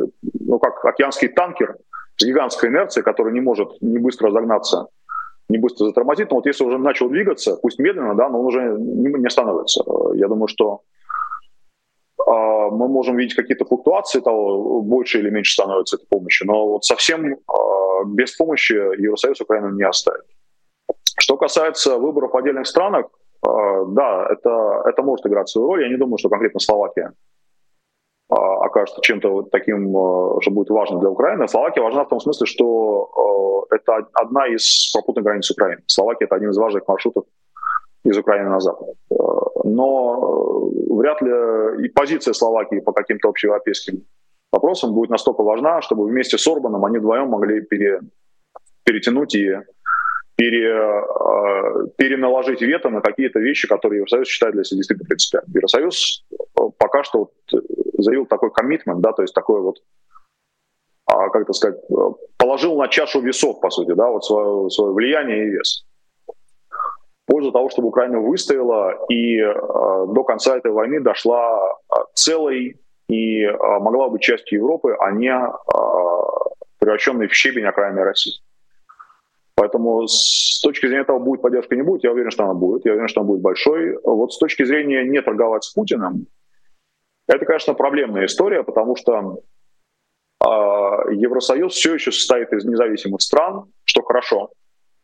[0.50, 1.76] ну как океанский танкер,
[2.20, 4.88] с гигантской инерцией, которая не может не быстро разогнаться,
[5.48, 6.30] не быстро затормозить.
[6.30, 9.83] Но вот если уже начал двигаться, пусть медленно, да, но он уже не, не остановится.
[10.14, 10.83] Я думаю, что
[12.18, 16.85] э, мы можем видеть какие-то флуктуации того, больше или меньше становится этой помощи, но вот
[16.85, 17.37] совсем э,
[18.06, 20.24] без помощи Евросоюз Украину не оставит.
[21.18, 23.06] Что касается выборов в отдельных странах,
[23.46, 25.83] э, да, это, это может играть свою роль.
[25.83, 27.29] Я не думаю, что конкретно Словакия а,
[28.30, 31.48] окажется чем-то таким, э, что будет важно для Украины.
[31.48, 35.82] Словакия важна в том смысле, что э, это одна из попутных границ Украины.
[35.86, 37.24] Словакия— это один из важных маршрутов
[38.04, 38.88] из Украины на запад.
[39.64, 44.04] Но вряд ли и позиция Словакии по каким-то общеевропейским
[44.52, 48.00] вопросам будет настолько важна, чтобы вместе с Орбаном они вдвоем могли пере,
[48.84, 49.58] перетянуть и
[50.36, 51.04] пере,
[51.98, 55.56] переналожить вето на какие-то вещи, которые Евросоюз считает для себя действительно принципиальными.
[55.56, 56.24] Евросоюз
[56.78, 57.32] пока что вот
[58.02, 59.76] заявил такой коммитмент, да, то есть такой вот,
[61.06, 61.94] а, как это сказать, э,
[62.36, 65.86] положил на чашу весов, по сути, да, вот свое, свое влияние и вес.
[66.26, 71.76] В пользу того, чтобы Украина выстояла и э, до конца этой войны дошла
[72.14, 75.50] целой и э, могла быть частью Европы, а не э,
[76.78, 78.34] превращенной в щебень окраины России.
[79.54, 82.86] Поэтому с точки зрения того, будет поддержка, не будет, я уверен, что она будет.
[82.86, 83.98] Я уверен, что она будет большой.
[84.04, 86.26] Вот с точки зрения не торговать с Путиным,
[87.34, 89.38] это, конечно, проблемная история, потому что
[90.44, 90.46] э,
[91.14, 94.50] Евросоюз все еще состоит из независимых стран, что хорошо.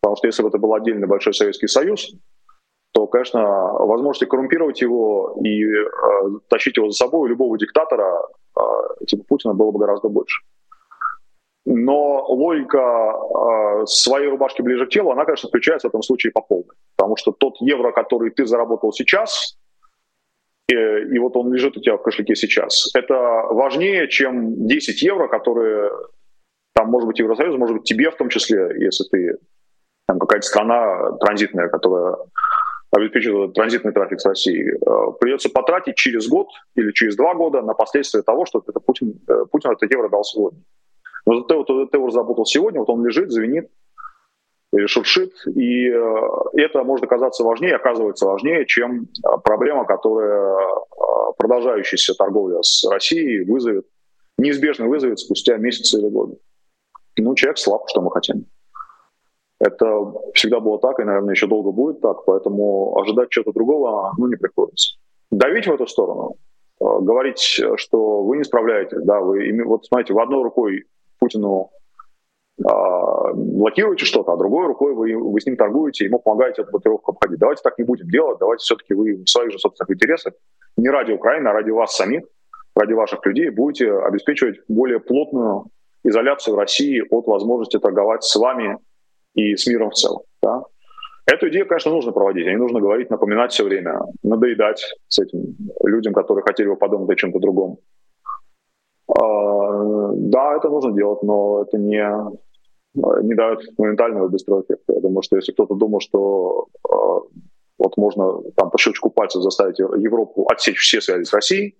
[0.01, 2.15] Потому что если бы это был отдельный большой Советский Союз,
[2.93, 5.85] то, конечно, возможности коррумпировать его и э,
[6.49, 8.23] тащить его за собой у любого диктатора
[8.59, 10.43] э, типа Путина было бы гораздо больше
[11.67, 16.41] но логика э, своей рубашки ближе к телу, она, конечно, включается в этом случае по
[16.41, 16.77] полной.
[16.97, 19.59] Потому что тот евро, который ты заработал сейчас,
[20.69, 25.91] и, вот он лежит у тебя в кошельке сейчас, это важнее, чем 10 евро, которые
[26.75, 29.39] там, может быть, Евросоюз, может быть, тебе в том числе, если ты
[30.07, 32.17] там какая-то страна транзитная, которая
[32.91, 37.75] обеспечивает транзитный трафик с Россией, э, придется потратить через год или через два года на
[37.75, 40.61] последствия того, что это Путин, э, Путин это евро дал сегодня.
[41.27, 43.69] Но ты, вот, ты его разработал сегодня, вот он лежит, звенит,
[44.87, 46.21] шуршит, и э,
[46.55, 53.45] это может оказаться важнее, оказывается важнее, чем э, проблема, которая э, продолжающаяся торговля с Россией
[53.45, 53.87] вызовет,
[54.39, 56.37] неизбежно вызовет спустя месяцы или годы.
[57.17, 58.47] Ну, человек слаб, что мы хотим.
[59.59, 64.27] Это всегда было так, и, наверное, еще долго будет так, поэтому ожидать чего-то другого ну,
[64.27, 64.99] не приходится.
[65.31, 66.35] Давить в эту сторону,
[66.79, 70.85] говорить, что вы не справляетесь, да, вы, вот смотрите, в одной рукой
[71.19, 71.71] Путину
[72.65, 72.96] а,
[73.35, 77.39] блокируете что-то, а другой рукой вы, вы с ним торгуете, ему помогаете эту блокировку обходить.
[77.39, 80.35] Давайте так не будем делать, давайте все-таки вы в своих же собственных интересах,
[80.77, 82.25] не ради Украины, а ради вас самих,
[82.75, 85.65] ради ваших людей будете обеспечивать более плотную
[86.05, 88.79] изоляцию России от возможности торговать с вами
[89.35, 90.23] и с миром в целом.
[90.43, 90.63] Да?
[91.27, 96.15] Эту идею, конечно, нужно проводить, не нужно говорить, напоминать все время, надоедать с этим людям,
[96.15, 97.79] которые хотели бы подумать о чем-то другом.
[99.09, 102.07] А, да, это нужно делать, но это не,
[102.97, 104.95] не дает моментального быстрого эффекта.
[104.95, 107.21] Я думаю, что если кто-то думал, что а,
[107.79, 111.77] вот можно там по щелчку пальцев заставить Европу отсечь все связи с Россией,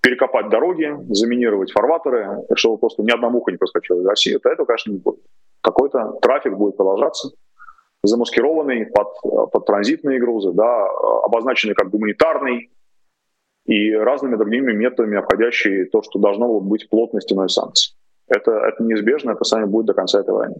[0.00, 4.64] перекопать дороги, заминировать фарватеры, чтобы просто ни одна муха не проскочила из России, то это,
[4.64, 5.20] конечно, не будет.
[5.60, 7.30] Какой-то трафик будет продолжаться,
[8.02, 9.08] замаскированный под,
[9.52, 10.86] под транзитные грузы, да,
[11.24, 12.70] обозначенный как гуманитарный,
[13.66, 17.94] и разными другими методами, обходящие то, что должно быть плотной стеной санкций.
[18.30, 20.54] Это, это неизбежно, это с вами будет до конца этой войны.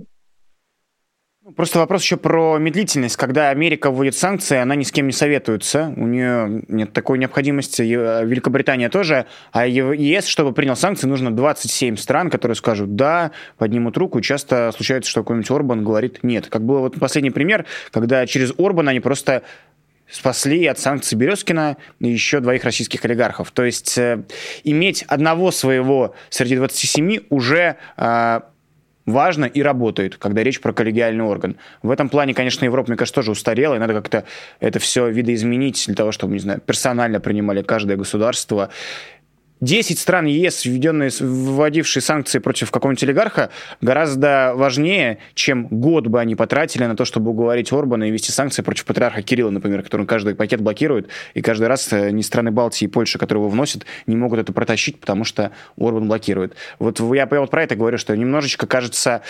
[1.57, 3.17] Просто вопрос еще про медлительность.
[3.17, 5.93] Когда Америка вводит санкции, она ни с кем не советуется.
[5.97, 7.81] У нее нет такой необходимости.
[7.81, 9.25] Великобритания тоже.
[9.51, 14.21] А ЕС, чтобы принял санкции, нужно 27 стран, которые скажут «да», поднимут руку.
[14.21, 16.49] Часто случается, что какой-нибудь Орбан говорит «нет».
[16.49, 19.43] Как был вот последний пример, когда через Орбана они просто
[20.11, 23.51] спасли от санкций Березкина и еще двоих российских олигархов.
[23.51, 24.23] То есть э,
[24.65, 28.41] иметь одного своего среди 27 уже э,
[29.07, 31.57] важно и работает, когда речь про коллегиальный орган.
[31.83, 34.25] В этом плане, конечно, Европа, мне кажется, тоже устарела, и надо как-то
[34.61, 38.71] это все видоизменить для того, чтобы, не знаю, персонально принимали каждое государство.
[39.61, 43.51] 10 стран ЕС, введенные, вводившие санкции против какого-нибудь олигарха,
[43.81, 48.63] гораздо важнее, чем год бы они потратили на то, чтобы уговорить Орбана и ввести санкции
[48.63, 52.87] против патриарха Кирилла, например, который каждый пакет блокирует, и каждый раз э, ни страны Балтии
[52.87, 56.55] и Польши, которые его вносят, не могут это протащить, потому что Орбан блокирует.
[56.79, 59.23] Вот я вот про это говорю, что немножечко, кажется,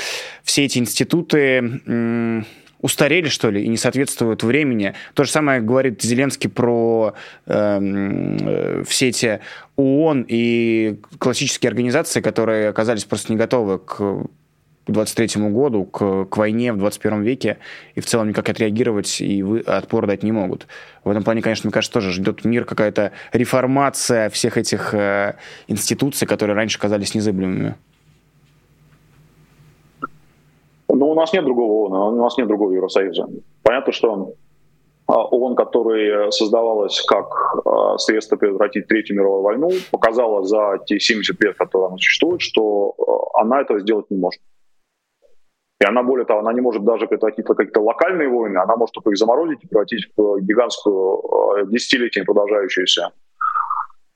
[0.44, 2.44] все эти институты
[2.80, 4.94] устарели, что ли, и не соответствуют времени.
[5.14, 7.14] То же самое говорит Зеленский про
[7.46, 9.40] эм, э, все эти
[9.76, 14.26] ООН и классические организации, которые оказались просто не готовы к
[14.90, 17.58] 23 году, к, к войне в 21 веке,
[17.94, 20.66] и в целом никак отреагировать и вы, отпор дать не могут.
[21.04, 25.34] В этом плане, конечно, мне кажется, тоже ждет мир какая-то реформация всех этих э,
[25.68, 27.76] институций, которые раньше казались незыблемыми.
[30.88, 33.28] Но у нас нет другого ООН, у нас нет другого Евросоюза.
[33.62, 34.34] Понятно, что
[35.10, 37.26] а, ООН, который создавалась как
[37.64, 42.94] а, средство предотвратить Третью мировую войну, показала за те 70 лет, которые она существует, что
[43.34, 44.40] а, она этого сделать не может.
[45.80, 49.10] И она, более того, она не может даже предотвратить какие-то локальные войны, она может только
[49.10, 53.10] их заморозить и превратить в гигантскую, десятилетиями продолжающуюся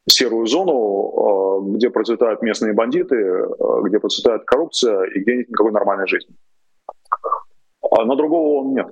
[0.06, 3.16] серую зону, где процветают местные бандиты,
[3.84, 6.36] где процветает коррупция и где нет никакой нормальной жизни.
[7.96, 8.88] А на другого он нет.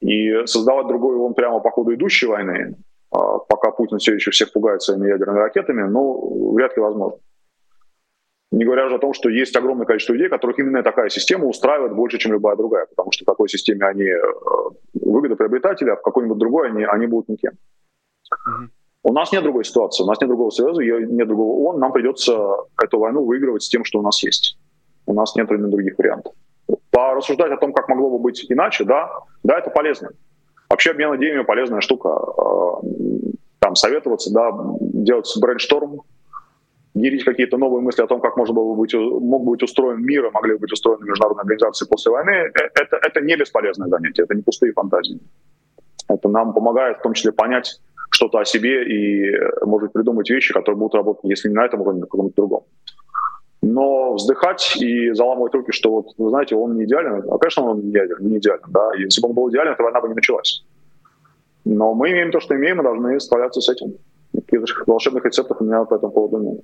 [0.00, 2.76] И создавать другой он прямо по ходу идущей войны,
[3.10, 7.18] а, пока Путин все еще всех пугает своими ядерными ракетами, ну, вряд ли возможно.
[8.52, 11.94] Не говоря уже о том, что есть огромное количество людей, которых именно такая система устраивает
[11.94, 14.20] больше, чем любая другая, потому что в такой системе они э,
[14.94, 17.52] выгодоприобретатели, а в какой-нибудь другой они, они будут никем.
[17.52, 18.68] Mm-hmm.
[19.04, 22.38] У нас нет другой ситуации, у нас нет другого союза, нет другого ООН, нам придется
[22.82, 24.58] эту войну выигрывать с тем, что у нас есть.
[25.06, 26.34] У нас нет других вариантов
[26.96, 29.10] порассуждать о том, как могло бы быть иначе, да,
[29.42, 30.08] да, это полезно.
[30.70, 32.08] Вообще обмен идеями полезная штука.
[32.08, 32.80] А,
[33.58, 36.00] там советоваться, да, делать брейншторм,
[36.94, 40.02] делить какие-то новые мысли о том, как можно было бы быть, мог бы быть устроен
[40.02, 44.22] мир, могли бы быть устроены международные организации после войны, э, это, это не бесполезное занятие,
[44.22, 45.20] это не пустые фантазии.
[46.08, 47.78] Это нам помогает в том числе понять
[48.10, 49.36] что-то о себе и,
[49.66, 52.64] может придумать вещи, которые будут работать, если не на этом уровне, на каком-то другом.
[53.68, 57.80] Но вздыхать и заламывать руки, что вот, вы знаете, он не идеален, а, конечно, он
[57.80, 60.64] не идеален, не идеален да, если бы он был идеален, эта война бы не началась.
[61.64, 63.94] Но мы имеем то, что имеем, и должны справляться с этим.
[64.32, 66.60] Каких-то волшебных рецептов у меня по этому поводу нет.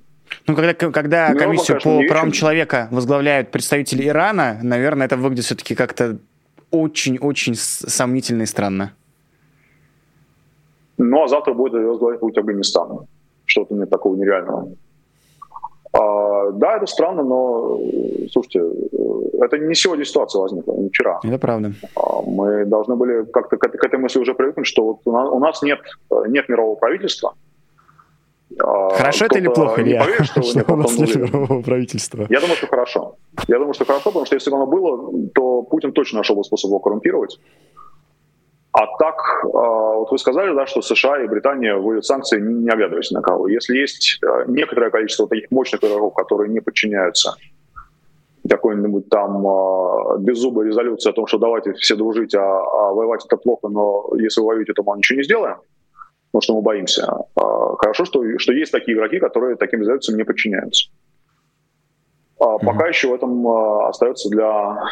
[0.47, 5.75] Ну, когда, когда ну, комиссию по правам человека возглавляют представители Ирана, наверное, это выглядит все-таки
[5.75, 6.19] как-то
[6.71, 8.93] очень-очень сомнительно и странно.
[10.97, 12.99] Ну, а завтра будет возглавлять путь Афганистана.
[13.45, 14.69] Что-то нет такого нереального.
[15.93, 17.79] А, да, это странно, но,
[18.31, 21.19] слушайте, э, это не сегодня ситуация возникла, не вчера.
[21.23, 21.73] Это правда.
[21.95, 25.61] А, мы должны были как-то к, к этой мысли уже привыкнуть, что вот у, нас,
[25.61, 25.79] нет,
[26.27, 27.33] нет мирового правительства.
[28.59, 29.99] А, хорошо это или плохо, Илья?
[29.99, 32.25] Не поверит, что, что у нас нет мирового правительства.
[32.29, 33.15] Я думаю, что хорошо.
[33.47, 36.43] Я думаю, что хорошо, потому что если бы оно было, то Путин точно нашел бы
[36.43, 37.39] способ его коррумпировать.
[38.73, 39.47] А так, а,
[39.97, 43.47] вот вы сказали, да, что США и Британия вводят санкции, не оглядываясь на кого.
[43.47, 47.35] Если есть а, некоторое количество таких мощных игроков, которые не подчиняются
[48.49, 53.37] какой-нибудь там э, беззубой резолюции о том, что давайте все дружить, а, а воевать это
[53.37, 55.57] плохо, но если вы воюете, то мы ничего не сделаем,
[56.31, 57.03] потому что мы боимся.
[57.37, 57.41] Э,
[57.77, 60.89] хорошо, что, что есть такие игроки, которые таким резолюциям не подчиняются.
[62.39, 62.65] А mm-hmm.
[62.65, 64.83] Пока еще в этом э, остается для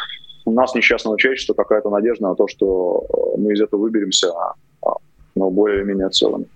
[0.44, 4.28] у нас несчастного человечества какая-то надежда на то, что э, мы из этого выберемся,
[4.82, 4.92] а,
[5.34, 6.46] но более-менее целым.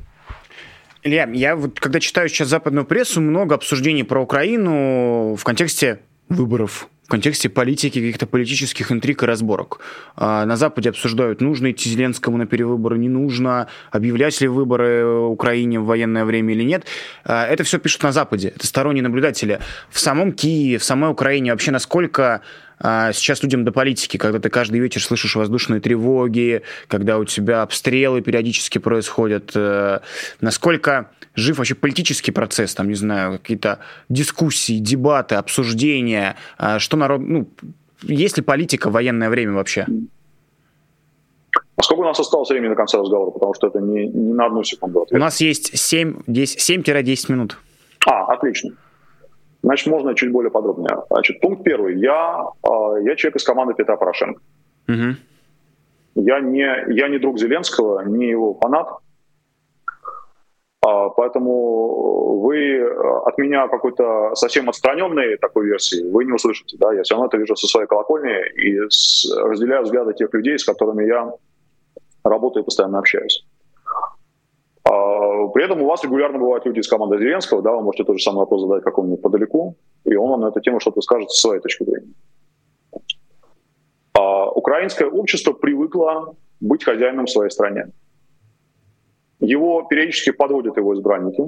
[1.02, 6.88] Илья, я вот когда читаю сейчас западную прессу, много обсуждений про Украину в контексте выборов
[7.06, 9.78] в контексте политики, каких-то политических интриг и разборок.
[10.16, 15.78] А, на Западе обсуждают, нужно идти Зеленскому на перевыборы, не нужно, объявлять ли выборы Украине
[15.78, 16.84] в военное время или нет.
[17.24, 19.60] А, это все пишут на Западе, это сторонние наблюдатели.
[19.88, 22.40] В самом Киеве, в самой Украине вообще насколько а,
[22.80, 28.20] сейчас людям до политики, когда ты каждый вечер слышишь воздушные тревоги, когда у тебя обстрелы
[28.20, 30.00] периодически происходят, э,
[30.40, 36.36] насколько жив вообще политический процесс, там, не знаю, какие-то дискуссии, дебаты, обсуждения,
[36.78, 37.48] что народ, ну,
[38.02, 39.86] есть ли политика в военное время вообще?
[41.76, 43.30] А сколько у нас осталось времени до конца разговора?
[43.30, 45.18] Потому что это не, не на одну секунду ответ.
[45.18, 47.58] У нас есть 7-10 минут.
[48.06, 48.70] А, отлично.
[49.66, 50.96] Значит, можно чуть более подробнее.
[51.10, 51.98] Значит, пункт первый.
[51.98, 54.40] Я, а, я человек из команды Петра Порошенко.
[54.86, 56.22] Угу.
[56.22, 58.86] Я, не, я не друг Зеленского, не его фанат.
[60.86, 62.80] А, поэтому вы
[63.24, 66.76] от меня какой-то совсем отстраненной такой версии вы не услышите.
[66.78, 66.92] Да?
[66.94, 70.64] Я все равно это вижу со своей колокольни и с, разделяю взгляды тех людей, с
[70.64, 71.28] которыми я
[72.22, 73.44] работаю и постоянно общаюсь.
[75.48, 78.22] При этом у вас регулярно бывают люди из команды Зеленского, да, вы можете тот же
[78.22, 81.60] самый вопрос задать какому-нибудь подалеку, и он вам на эту тему что-то скажет со своей
[81.60, 82.12] точки зрения.
[84.14, 87.86] А, украинское общество привыкло быть хозяином в своей стране.
[89.40, 91.42] Его периодически подводят его избранники.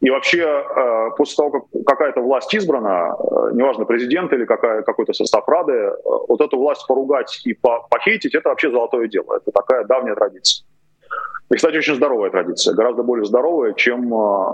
[0.00, 3.16] И вообще, а, после того, как какая-то власть избрана,
[3.52, 5.92] неважно, президент или какая, какой-то состав Рады,
[6.28, 7.54] вот эту власть поругать и
[7.90, 9.36] похейтить, это вообще золотое дело.
[9.36, 10.66] Это такая давняя традиция.
[11.50, 14.46] И, кстати, очень здоровая традиция, гораздо более здоровая, чем э,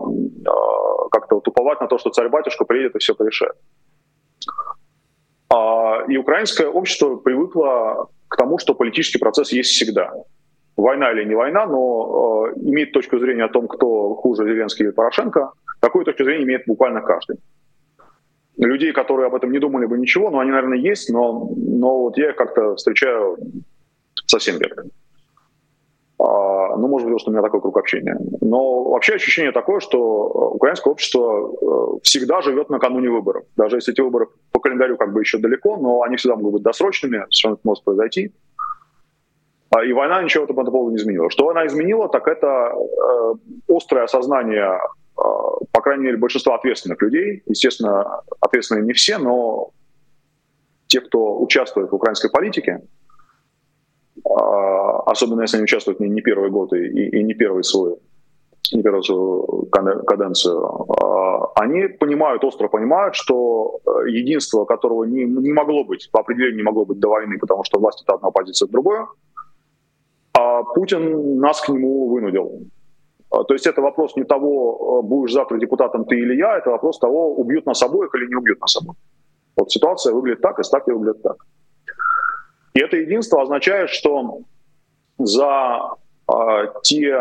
[0.46, 3.54] э, как-то туповать на то, что царь-батюшка приедет и все порешает.
[5.48, 10.12] А, и украинское общество привыкло к тому, что политический процесс есть всегда.
[10.76, 14.92] Война или не война, но э, имеет точку зрения о том, кто хуже Зеленский или
[14.92, 17.38] Порошенко, такую точку зрения имеет буквально каждый.
[18.56, 22.18] Людей, которые об этом не думали бы ничего, но они, наверное, есть, но, но вот
[22.18, 23.38] я их как-то встречаю
[24.26, 24.84] совсем редко.
[26.22, 28.16] А, ну, может быть, что у меня такой круг общения.
[28.42, 33.44] Но вообще ощущение такое, что э, украинское общество э, всегда живет накануне выборов.
[33.56, 36.62] Даже если эти выборы по календарю как бы еще далеко, но они всегда могут быть
[36.62, 38.34] досрочными, совершенно это может произойти.
[39.70, 41.30] А, и война ничего по этому поводу не изменила.
[41.30, 43.34] Что она изменила, так это э,
[43.74, 44.78] острое осознание,
[45.16, 47.42] по крайней мере, большинства ответственных людей.
[47.46, 49.70] Естественно, ответственные не все, но
[50.86, 52.80] те, кто участвует в украинской политике,
[55.06, 57.96] особенно если они участвуют не, не первый год и, и не первый свой
[58.72, 59.68] не первую свою
[60.06, 66.20] каденцию, а, они понимают, остро понимают, что э, единство, которого не, не могло быть, по
[66.20, 69.06] определению не могло быть до войны, потому что власть это одна, оппозиция другое,
[70.38, 72.60] а Путин нас к нему вынудил.
[73.30, 76.70] А, то есть это вопрос не того, э, будешь завтра депутатом ты или я, это
[76.70, 78.98] вопрос того, убьют нас обоих или не убьют нас обоих.
[79.56, 81.36] Вот ситуация выглядит так, и ставки выглядят так.
[82.74, 84.42] И это единство означает, что
[85.26, 85.96] за
[86.28, 87.16] э, те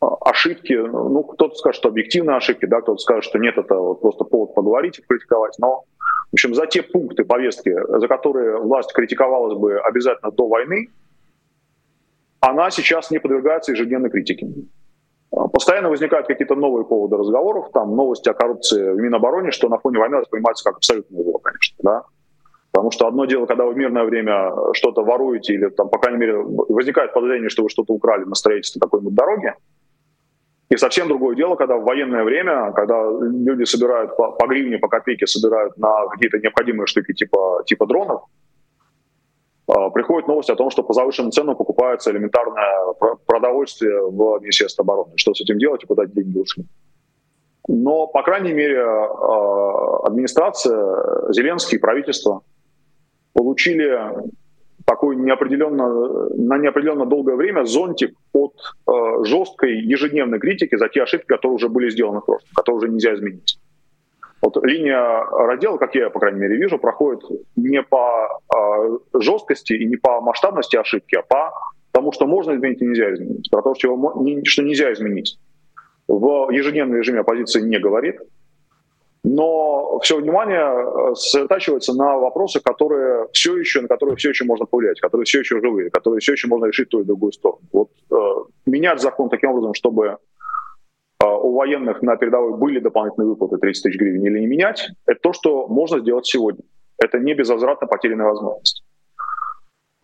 [0.00, 4.24] ошибки, ну, кто-то скажет, что объективные ошибки, да, кто-то скажет, что нет, это вот просто
[4.24, 5.84] повод поговорить и критиковать, но,
[6.30, 10.88] в общем, за те пункты повестки, за которые власть критиковалась бы обязательно до войны,
[12.40, 14.46] она сейчас не подвергается ежедневной критике.
[15.30, 19.98] Постоянно возникают какие-то новые поводы разговоров, там новости о коррупции в Минобороне, что на фоне
[19.98, 22.02] войны воспринимается как абсолютно зло, конечно, да.
[22.78, 26.20] Потому что одно дело, когда вы в мирное время что-то воруете или, там, по крайней
[26.20, 29.52] мере, возникает подозрение, что вы что-то украли на строительстве какой-нибудь дороги.
[30.68, 34.86] И совсем другое дело, когда в военное время, когда люди собирают по, по гривне, по
[34.86, 38.22] копейке, собирают на какие-то необходимые штуки типа, типа дронов,
[39.66, 42.94] э, приходит новость о том, что по завышенным ценам покупается элементарное
[43.26, 45.14] продовольствие в Министерстве обороны.
[45.16, 46.64] Что с этим делать и куда деньги ушли?
[47.66, 48.80] Но, по крайней мере,
[50.04, 52.42] администрация, Зеленский, правительство–
[53.38, 53.88] получили
[54.84, 58.54] такой неопределенно, на неопределенно долгое время зонтик от
[58.88, 62.88] э, жесткой ежедневной критики за те ошибки, которые уже были сделаны в прошлом, которые уже
[62.88, 63.60] нельзя изменить.
[64.42, 67.22] Вот линия раздела, как я, по крайней мере, вижу, проходит
[67.54, 71.52] не по э, жесткости и не по масштабности ошибки, а по
[71.92, 73.48] тому, что можно изменить и нельзя изменить.
[73.50, 73.88] Про то, что,
[74.44, 75.38] что нельзя изменить.
[76.08, 78.16] В ежедневном режиме оппозиции не говорит,
[79.24, 84.66] но все внимание э, сосредотачивается на вопросах, которые все еще, на которые все еще можно
[84.66, 87.62] повлиять, которые все еще живые, которые все еще можно решить ту и другую сторону.
[87.72, 88.14] Вот э,
[88.66, 90.06] менять закон таким образом, чтобы
[91.22, 95.20] э, у военных на передовой были дополнительные выплаты 30 тысяч гривен или не менять, это
[95.20, 96.62] то, что можно сделать сегодня.
[96.98, 98.84] Это не безвозвратно потерянная возможность.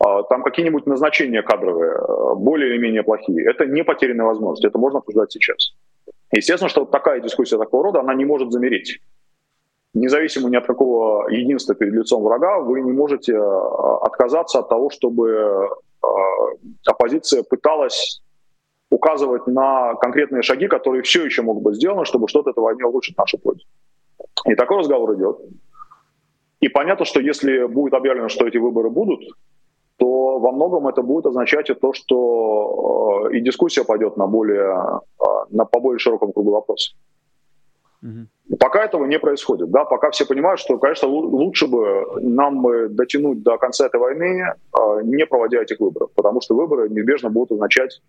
[0.03, 4.77] Э, там какие-нибудь назначения кадровые, э, более или менее плохие, это не потерянная возможность, это
[4.77, 5.73] можно обсуждать сейчас.
[6.31, 8.99] Естественно, что вот такая дискуссия такого рода, она не может замереть.
[9.93, 14.89] Независимо ни от какого единства перед лицом врага, вы не можете э, отказаться от того,
[14.89, 16.07] чтобы э,
[16.85, 18.21] оппозиция пыталась
[18.89, 23.17] указывать на конкретные шаги, которые все еще могут быть сделаны, чтобы что-то этой войне улучшить
[23.17, 23.65] нашу пользу.
[24.45, 25.39] И такой разговор идет.
[26.59, 29.21] И понятно, что если будет объявлено, что эти выборы будут,
[30.05, 35.01] то во многом это будет означать и то, что э, и дискуссия пойдет на более,
[35.19, 36.95] э, на по более широкому кругу вопросов.
[38.03, 38.57] Угу.
[38.59, 42.63] Пока этого не происходит, да, пока все понимают, что, конечно, лучше бы нам
[42.95, 44.53] дотянуть до конца этой войны,
[45.03, 48.01] не проводя этих выборов, потому что выборы неизбежно будут означать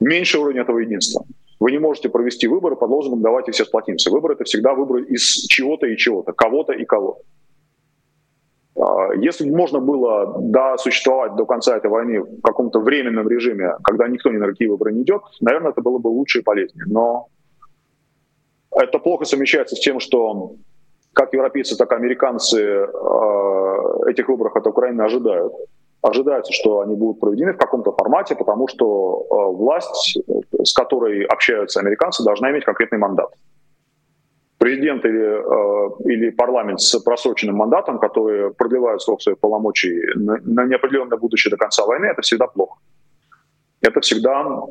[0.00, 1.24] меньший уровень этого единства.
[1.60, 4.10] Вы не можете провести выборы под лозунгом «давайте все сплотимся».
[4.10, 7.20] Выборы— это всегда выборы из чего-то и чего-то, кого-то и кого.
[8.76, 13.74] А, если бы можно было да, существовать до конца этой войны в каком-то временном режиме,
[13.84, 16.84] когда никто ни на какие выборы не идет, наверное, это было бы лучше и полезнее.
[16.86, 17.28] Но
[18.72, 20.54] это плохо совмещается с тем, что
[21.12, 25.52] как европейцы, так и американцы э, этих выборов от Украины ожидают.
[26.02, 30.18] Ожидается, что они будут проведены в каком-то формате, потому что э, власть,
[30.62, 33.30] с которой общаются американцы, должна иметь конкретный мандат.
[34.64, 40.64] Президент или, э, или парламент с просроченным мандатом, которые продлевают срок своих полномочий на, на
[40.64, 42.78] неопределенное будущее до конца войны, это всегда плохо.
[43.82, 44.62] Это всегда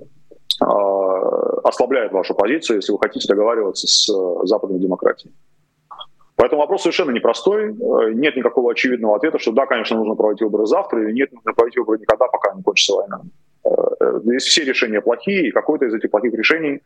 [0.62, 5.32] а, ослабляет вашу позицию, если вы хотите договариваться с э, западной демократией.
[6.38, 7.66] Поэтому вопрос совершенно непростой.
[7.66, 11.54] Э, нет никакого очевидного ответа, что да, конечно, нужно проводить выборы завтра, или нет, нужно
[11.54, 13.22] проводить выборы никогда, пока не кончится война.
[13.64, 16.82] Э, здесь все решения плохие, и какое-то из этих плохих решений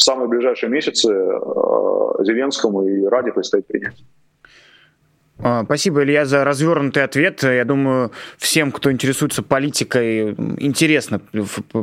[0.00, 4.02] в самые ближайшие месяцы Зеленскому и Раде предстоит принять.
[5.38, 7.42] А, спасибо, Илья, за развернутый ответ.
[7.42, 11.20] Я думаю, всем, кто интересуется политикой, интересно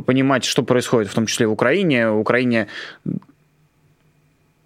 [0.08, 2.10] понимать, что происходит, в том числе в Украине.
[2.10, 2.68] В Украине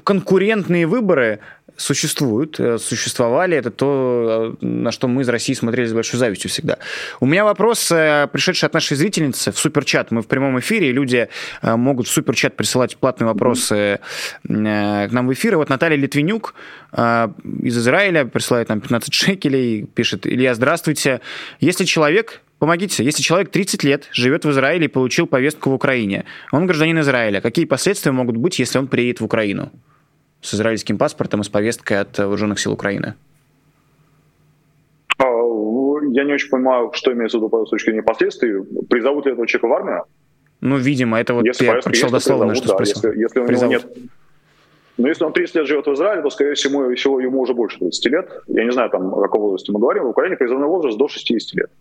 [0.05, 1.39] конкурентные выборы
[1.81, 3.57] существуют, э, существовали.
[3.57, 6.77] Это то, э, на что мы из России смотрели с большой завистью всегда.
[7.19, 10.11] У меня вопрос, э, пришедший от нашей зрительницы в суперчат.
[10.11, 11.27] Мы в прямом эфире, и люди
[11.61, 13.99] могут в суперчат присылать платные вопросы
[14.43, 15.53] к нам в эфир.
[15.53, 16.53] И вот Наталья Литвинюк
[16.93, 21.21] из Израиля присылает нам 15 шекелей, пишет, Илья, здравствуйте.
[21.59, 26.25] Если человек Помогите, если человек 30 лет живет в Израиле и получил повестку в Украине,
[26.51, 29.71] он гражданин Израиля, какие последствия могут быть, если он приедет в Украину?
[30.41, 33.13] С израильским паспортом и с повесткой от вооруженных сил Украины?
[35.17, 35.23] А,
[36.11, 38.63] я не очень понимаю, что имеется в виду с точки зрения последствий.
[38.89, 40.03] Призовут ли этого человека в армию?
[40.61, 43.11] Ну, видимо, это вот если я прочитал дословно, что да, спросил.
[43.11, 43.87] Если, если у него нет...
[44.97, 47.79] Но если он 30 лет живет в Израиле, то, скорее всего, всего, ему уже больше
[47.79, 48.29] 30 лет.
[48.47, 50.03] Я не знаю, там, о каком возрасте мы говорим.
[50.03, 51.71] В Украине призывной возраст до 60 лет.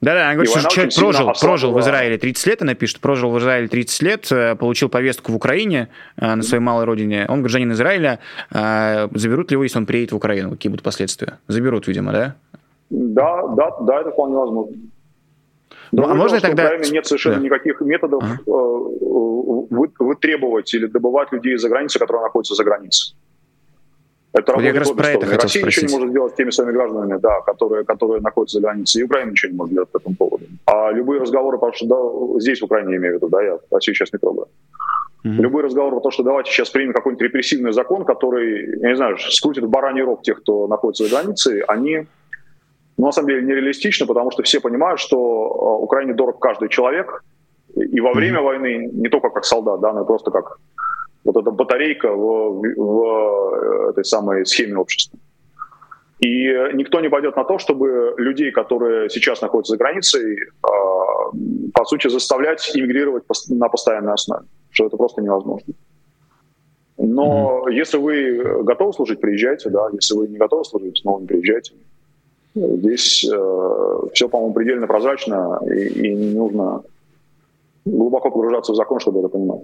[0.00, 3.38] Да-да, она говорит, что человек прожил, прожил в Израиле 30 лет, она пишет, прожил в
[3.38, 7.26] Израиле 30 лет, э, получил повестку в Украине э, на своей малой родине.
[7.28, 8.18] Он гражданин Израиля.
[8.50, 10.50] Э, заберут ли его, если он приедет в Украину?
[10.52, 11.38] Какие будут последствия?
[11.48, 12.34] Заберут, видимо, да?
[12.88, 14.76] Да, да, да, это вполне возможно.
[15.92, 16.62] Ну, а можно тогда...
[16.62, 17.42] В Украине нет совершенно да.
[17.42, 18.38] никаких методов ага.
[19.98, 23.14] вытребовать или добывать людей за границей, которые находятся за границей.
[24.32, 25.82] Это вот я как раз про это хотел Россия спросить.
[25.82, 29.04] ничего не может сделать с теми своими гражданами, да, которые, которые находятся за границей, и
[29.04, 30.44] Украина ничего не может сделать по этому поводу.
[30.66, 33.58] А любые разговоры, потому что да, здесь, в Украине, я имею в виду, да, я
[33.70, 34.46] Россию сейчас не трогаю.
[35.24, 35.42] Mm-hmm.
[35.42, 39.18] Любые разговоры про то, что давайте сейчас примем какой-нибудь репрессивный закон, который, я не знаю,
[39.18, 42.06] скрутит в бараний рог тех, кто находится за границей, они,
[42.96, 47.24] ну, на самом деле, нереалистичны, потому что все понимают, что э, Украине дорог каждый человек,
[47.74, 48.44] и во время mm-hmm.
[48.44, 50.58] войны, не только как солдат, да, но и просто как
[51.24, 55.18] вот эта батарейка в, в этой самой схеме общества.
[56.20, 60.68] И никто не пойдет на то, чтобы людей, которые сейчас находятся за границей, а,
[61.72, 65.72] по сути, заставлять иммигрировать на постоянной основе, что это просто невозможно.
[66.98, 67.72] Но mm-hmm.
[67.72, 69.88] если вы готовы служить, приезжайте, да.
[69.92, 71.72] Если вы не готовы служить, снова не приезжайте.
[72.54, 76.82] Здесь э, все, по-моему, предельно прозрачно, и, и не нужно
[77.86, 79.62] глубоко погружаться в закон, чтобы это понимать.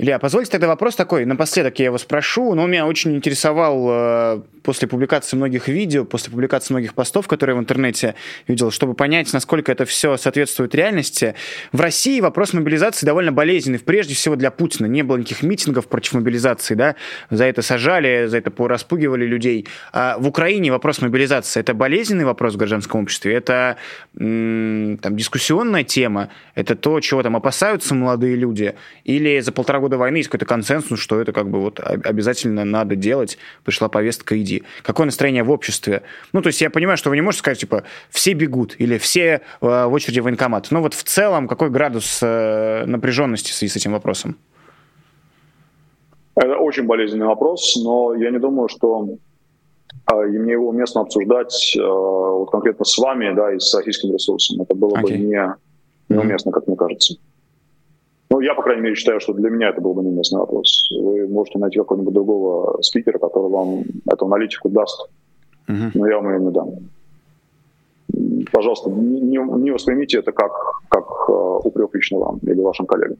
[0.00, 4.86] Илья, позвольте тогда вопрос такой, напоследок я его спрошу, но меня очень интересовал э, после
[4.86, 8.14] публикации многих видео, после публикации многих постов, которые в интернете
[8.46, 11.34] видел, чтобы понять, насколько это все соответствует реальности.
[11.72, 14.86] В России вопрос мобилизации довольно болезненный, прежде всего для Путина.
[14.86, 16.94] Не было никаких митингов против мобилизации, да,
[17.30, 19.66] за это сажали, за это распугивали людей.
[19.92, 23.78] А в Украине вопрос мобилизации– это болезненный вопрос в гражданском обществе, это
[24.14, 29.98] там, дискуссионная тема, это то, чего там опасаются молодые люди, или за полтора года года
[29.98, 34.64] войны есть какой-то консенсус, что это как бы вот обязательно надо делать, пришла повестка, иди.
[34.82, 36.02] Какое настроение в обществе?
[36.34, 39.40] Ну, то есть я понимаю, что вы не можете сказать, типа, все бегут или все
[39.62, 40.68] э, в очереди в военкомат.
[40.70, 44.36] Но вот в целом какой градус э, напряженности в связи с этим вопросом?
[46.36, 49.08] Это очень болезненный вопрос, но я не думаю, что
[50.12, 54.12] э, и мне его уместно обсуждать э, вот конкретно с вами, да, и с российским
[54.12, 54.60] ресурсом.
[54.60, 55.02] Это было okay.
[55.02, 55.54] бы не,
[56.10, 57.14] неуместно, как мне кажется.
[58.30, 60.90] Ну, я, по крайней мере, считаю, что для меня это был бы неуместный вопрос.
[60.92, 65.08] Вы можете найти какого-нибудь другого спикера, который вам эту аналитику даст,
[65.68, 65.90] uh-huh.
[65.94, 66.68] но я вам ее не дам.
[68.52, 70.52] Пожалуйста, не, не воспримите это как,
[70.88, 73.16] как uh, упрек лично вам или вашим коллегам.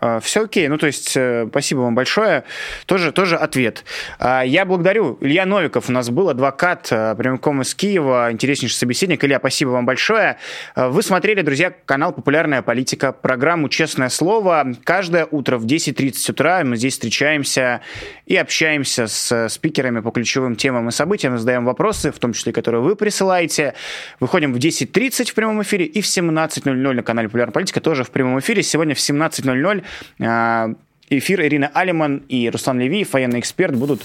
[0.00, 0.68] А, Все окей.
[0.68, 2.44] Ну, то есть, э, спасибо вам большое.
[2.86, 3.84] Тоже, тоже ответ.
[4.18, 5.18] А, я благодарю.
[5.20, 9.22] Илья Новиков у нас был, адвокат э, прямиком из Киева, интереснейший собеседник.
[9.24, 10.38] Илья, спасибо вам большое.
[10.74, 14.74] А, вы смотрели, друзья, канал «Популярная политика», программу «Честное слово».
[14.84, 17.82] Каждое утро в 10.30 утра мы здесь встречаемся
[18.26, 22.80] и общаемся с спикерами по ключевым темам и событиям, задаем вопросы, в том числе, которые
[22.80, 23.74] вы присылаете.
[24.18, 28.10] Выходим в 10.30 в прямом эфире и в 17.00 на канале «Популярная политика» тоже в
[28.10, 28.62] прямом эфире.
[28.62, 29.82] Сегодня в 17.00 а,
[30.18, 34.02] эфир Ирина Алиман и Руслан Левиев, военный эксперт, будут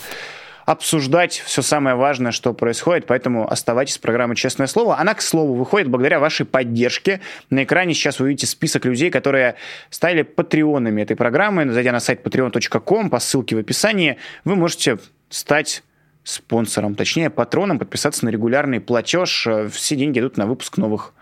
[0.65, 4.97] обсуждать все самое важное, что происходит, поэтому оставайтесь в программе «Честное слово».
[4.97, 7.21] Она, к слову, выходит благодаря вашей поддержке.
[7.49, 9.55] На экране сейчас вы видите список людей, которые
[9.91, 11.71] стали патреонами этой программы.
[11.71, 14.97] Зайдя на сайт patreon.com по ссылке в описании, вы можете
[15.29, 15.83] стать
[16.23, 19.47] спонсором, точнее, патроном, подписаться на регулярный платеж.
[19.71, 21.13] Все деньги идут на выпуск новых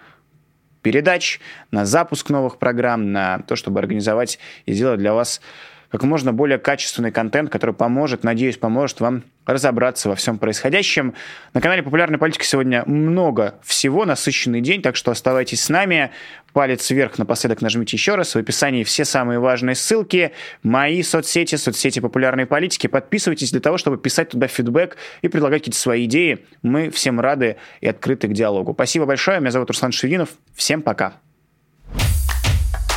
[0.84, 1.39] передач,
[1.71, 5.41] на запуск новых программ, на то, чтобы организовать и сделать для вас
[5.89, 11.13] как можно более качественный контент, который поможет, надеюсь, поможет вам разобраться во всем происходящем.
[11.53, 16.11] На канале «Популярная политика» сегодня много всего, насыщенный день, так что оставайтесь с нами.
[16.53, 18.35] Палец вверх напоследок нажмите еще раз.
[18.35, 20.33] В описании все самые важные ссылки.
[20.61, 22.87] Мои соцсети, соцсети популярной политики.
[22.87, 26.45] Подписывайтесь для того, чтобы писать туда фидбэк и предлагать какие-то свои идеи.
[26.61, 28.73] Мы всем рады и открыты к диалогу.
[28.73, 29.39] Спасибо большое.
[29.39, 30.29] Меня зовут Руслан Шевинов.
[30.55, 31.22] Всем пока.